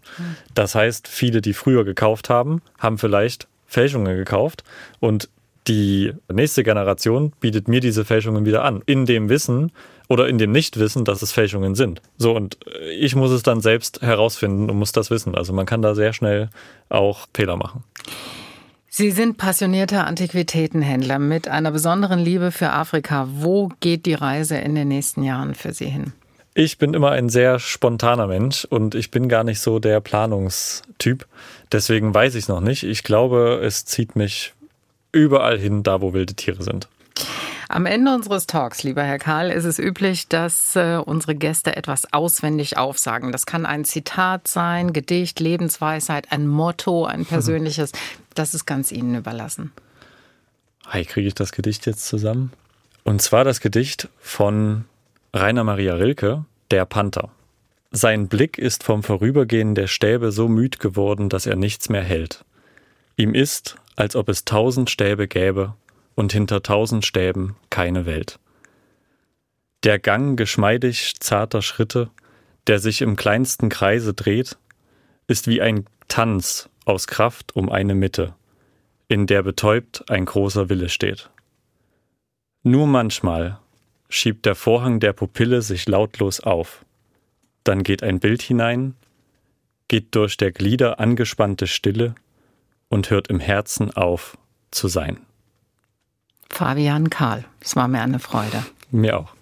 Das 0.53 0.75
heißt, 0.75 1.07
viele, 1.07 1.41
die 1.41 1.53
früher 1.53 1.83
gekauft 1.83 2.29
haben, 2.29 2.61
haben 2.77 2.97
vielleicht 2.97 3.47
Fälschungen 3.73 4.15
gekauft 4.15 4.63
und 4.99 5.29
die 5.67 6.13
nächste 6.31 6.63
Generation 6.63 7.31
bietet 7.39 7.67
mir 7.67 7.79
diese 7.79 8.03
Fälschungen 8.03 8.45
wieder 8.45 8.63
an. 8.63 8.81
In 8.85 9.05
dem 9.05 9.29
Wissen 9.29 9.71
oder 10.09 10.27
in 10.27 10.37
dem 10.37 10.51
Nichtwissen, 10.51 11.05
dass 11.05 11.21
es 11.21 11.31
Fälschungen 11.31 11.75
sind. 11.75 12.01
So, 12.17 12.35
und 12.35 12.57
äh, 12.67 12.91
ich 12.91 13.15
muss 13.15 13.31
es 13.31 13.43
dann 13.43 13.61
selbst 13.61 14.01
herausfinden 14.01 14.69
und 14.69 14.77
muss 14.77 14.91
das 14.91 15.09
wissen. 15.09 15.35
Also 15.35 15.53
man 15.53 15.65
kann 15.65 15.81
da 15.81 15.95
sehr 15.95 16.13
schnell 16.13 16.49
auch 16.89 17.27
Fehler 17.33 17.55
machen. 17.55 17.83
Sie 18.89 19.09
sind 19.09 19.37
passionierter 19.37 20.05
Antiquitätenhändler 20.05 21.17
mit 21.17 21.47
einer 21.47 21.71
besonderen 21.71 22.19
Liebe 22.19 22.51
für 22.51 22.71
Afrika. 22.71 23.27
Wo 23.31 23.71
geht 23.79 24.05
die 24.05 24.13
Reise 24.13 24.57
in 24.57 24.75
den 24.75 24.89
nächsten 24.89 25.23
Jahren 25.23 25.55
für 25.55 25.73
Sie 25.73 25.87
hin? 25.87 26.13
Ich 26.55 26.77
bin 26.77 26.93
immer 26.93 27.09
ein 27.09 27.29
sehr 27.29 27.57
spontaner 27.57 28.27
Mensch 28.27 28.65
und 28.65 28.93
ich 28.93 29.09
bin 29.09 29.27
gar 29.27 29.43
nicht 29.43 29.59
so 29.59 29.79
der 29.79 29.99
Planungstyp. 30.01 31.25
Deswegen 31.73 32.13
weiß 32.13 32.35
ich 32.35 32.43
es 32.43 32.47
noch 32.47 32.61
nicht. 32.61 32.83
Ich 32.83 33.03
glaube, 33.03 33.59
es 33.63 33.85
zieht 33.85 34.15
mich 34.15 34.53
überall 35.11 35.57
hin, 35.57 35.83
da 35.83 36.01
wo 36.01 36.13
wilde 36.13 36.35
Tiere 36.35 36.63
sind. 36.63 36.87
Am 37.67 37.87
Ende 37.87 38.13
unseres 38.13 38.45
Talks, 38.45 38.83
lieber 38.83 39.03
Herr 39.03 39.17
Karl, 39.17 39.49
ist 39.49 39.65
es 39.65 39.79
üblich, 39.79 40.27
dass 40.27 40.75
äh, 40.75 40.97
unsere 41.03 41.33
Gäste 41.33 41.75
etwas 41.75 42.13
auswendig 42.13 42.77
aufsagen. 42.77 43.31
Das 43.31 43.47
kann 43.47 43.65
ein 43.65 43.83
Zitat 43.83 44.47
sein, 44.47 44.93
Gedicht, 44.93 45.39
Lebensweisheit, 45.39 46.31
ein 46.31 46.47
Motto, 46.47 47.05
ein 47.05 47.25
persönliches. 47.25 47.91
Das 48.35 48.53
ist 48.53 48.65
ganz 48.65 48.91
Ihnen 48.91 49.15
überlassen. 49.15 49.71
Hi, 50.87 51.03
kriege 51.05 51.27
ich 51.27 51.33
das 51.33 51.51
Gedicht 51.51 51.87
jetzt 51.87 52.05
zusammen? 52.05 52.51
Und 53.03 53.21
zwar 53.23 53.43
das 53.43 53.59
Gedicht 53.59 54.09
von 54.19 54.85
Rainer 55.33 55.63
Maria 55.63 55.95
Rilke, 55.95 56.45
Der 56.69 56.85
Panther. 56.85 57.31
Sein 57.95 58.27
Blick 58.27 58.57
ist 58.57 58.83
vom 58.83 59.03
Vorübergehen 59.03 59.75
der 59.75 59.85
Stäbe 59.85 60.31
so 60.31 60.47
müd 60.47 60.79
geworden, 60.79 61.29
dass 61.29 61.45
er 61.45 61.55
nichts 61.55 61.89
mehr 61.89 62.01
hält. 62.01 62.43
Ihm 63.17 63.35
ist, 63.35 63.75
als 63.95 64.15
ob 64.15 64.29
es 64.29 64.45
tausend 64.45 64.89
Stäbe 64.89 65.27
gäbe 65.27 65.75
und 66.15 66.33
hinter 66.33 66.63
tausend 66.63 67.05
Stäben 67.05 67.55
keine 67.69 68.07
Welt. 68.07 68.39
Der 69.83 69.99
Gang 69.99 70.35
geschmeidig 70.35 71.19
zarter 71.19 71.61
Schritte, 71.61 72.09
der 72.65 72.79
sich 72.79 73.03
im 73.03 73.15
kleinsten 73.15 73.69
Kreise 73.69 74.15
dreht, 74.15 74.57
ist 75.27 75.45
wie 75.45 75.61
ein 75.61 75.85
Tanz 76.07 76.69
aus 76.85 77.05
Kraft 77.05 77.55
um 77.55 77.69
eine 77.69 77.93
Mitte, 77.93 78.33
in 79.07 79.27
der 79.27 79.43
betäubt 79.43 80.09
ein 80.09 80.25
großer 80.25 80.67
Wille 80.67 80.89
steht. 80.89 81.29
Nur 82.63 82.87
manchmal 82.87 83.59
schiebt 84.09 84.47
der 84.47 84.55
Vorhang 84.55 84.99
der 84.99 85.13
Pupille 85.13 85.61
sich 85.61 85.87
lautlos 85.87 86.39
auf. 86.39 86.83
Dann 87.63 87.83
geht 87.83 88.03
ein 88.03 88.19
Bild 88.19 88.41
hinein, 88.41 88.95
geht 89.87 90.15
durch 90.15 90.37
der 90.37 90.51
Glieder 90.51 90.99
angespannte 90.99 91.67
Stille 91.67 92.15
und 92.89 93.09
hört 93.09 93.27
im 93.27 93.39
Herzen 93.39 93.91
auf 93.91 94.37
zu 94.71 94.87
sein. 94.87 95.19
Fabian 96.49 97.09
Karl, 97.09 97.45
es 97.61 97.75
war 97.75 97.87
mir 97.87 98.01
eine 98.01 98.19
Freude. 98.19 98.63
Mir 98.91 99.17
auch. 99.19 99.33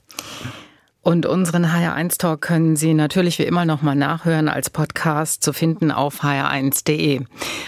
Und 1.04 1.26
unseren 1.26 1.66
HR1 1.66 2.20
Talk 2.20 2.42
können 2.42 2.76
Sie 2.76 2.94
natürlich 2.94 3.40
wie 3.40 3.44
immer 3.44 3.66
nochmal 3.66 3.96
nachhören 3.96 4.48
als 4.48 4.70
Podcast 4.70 5.44
zu 5.44 5.52
finden 5.52 5.92
auf 5.92 6.24
hr1.de. 6.24 7.26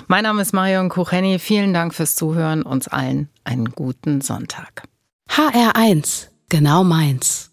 Mein 0.07 0.23
Name 0.23 0.41
ist 0.43 0.53
Marion 0.53 0.89
Kucheni. 0.89 1.39
Vielen 1.39 1.73
Dank 1.73 1.95
fürs 1.95 2.15
Zuhören. 2.15 2.61
Uns 2.61 2.87
allen 2.87 3.29
einen 3.43 3.71
guten 3.71 4.21
Sonntag. 4.21 4.83
HR1, 5.29 6.27
genau 6.49 6.83
meins. 6.83 7.52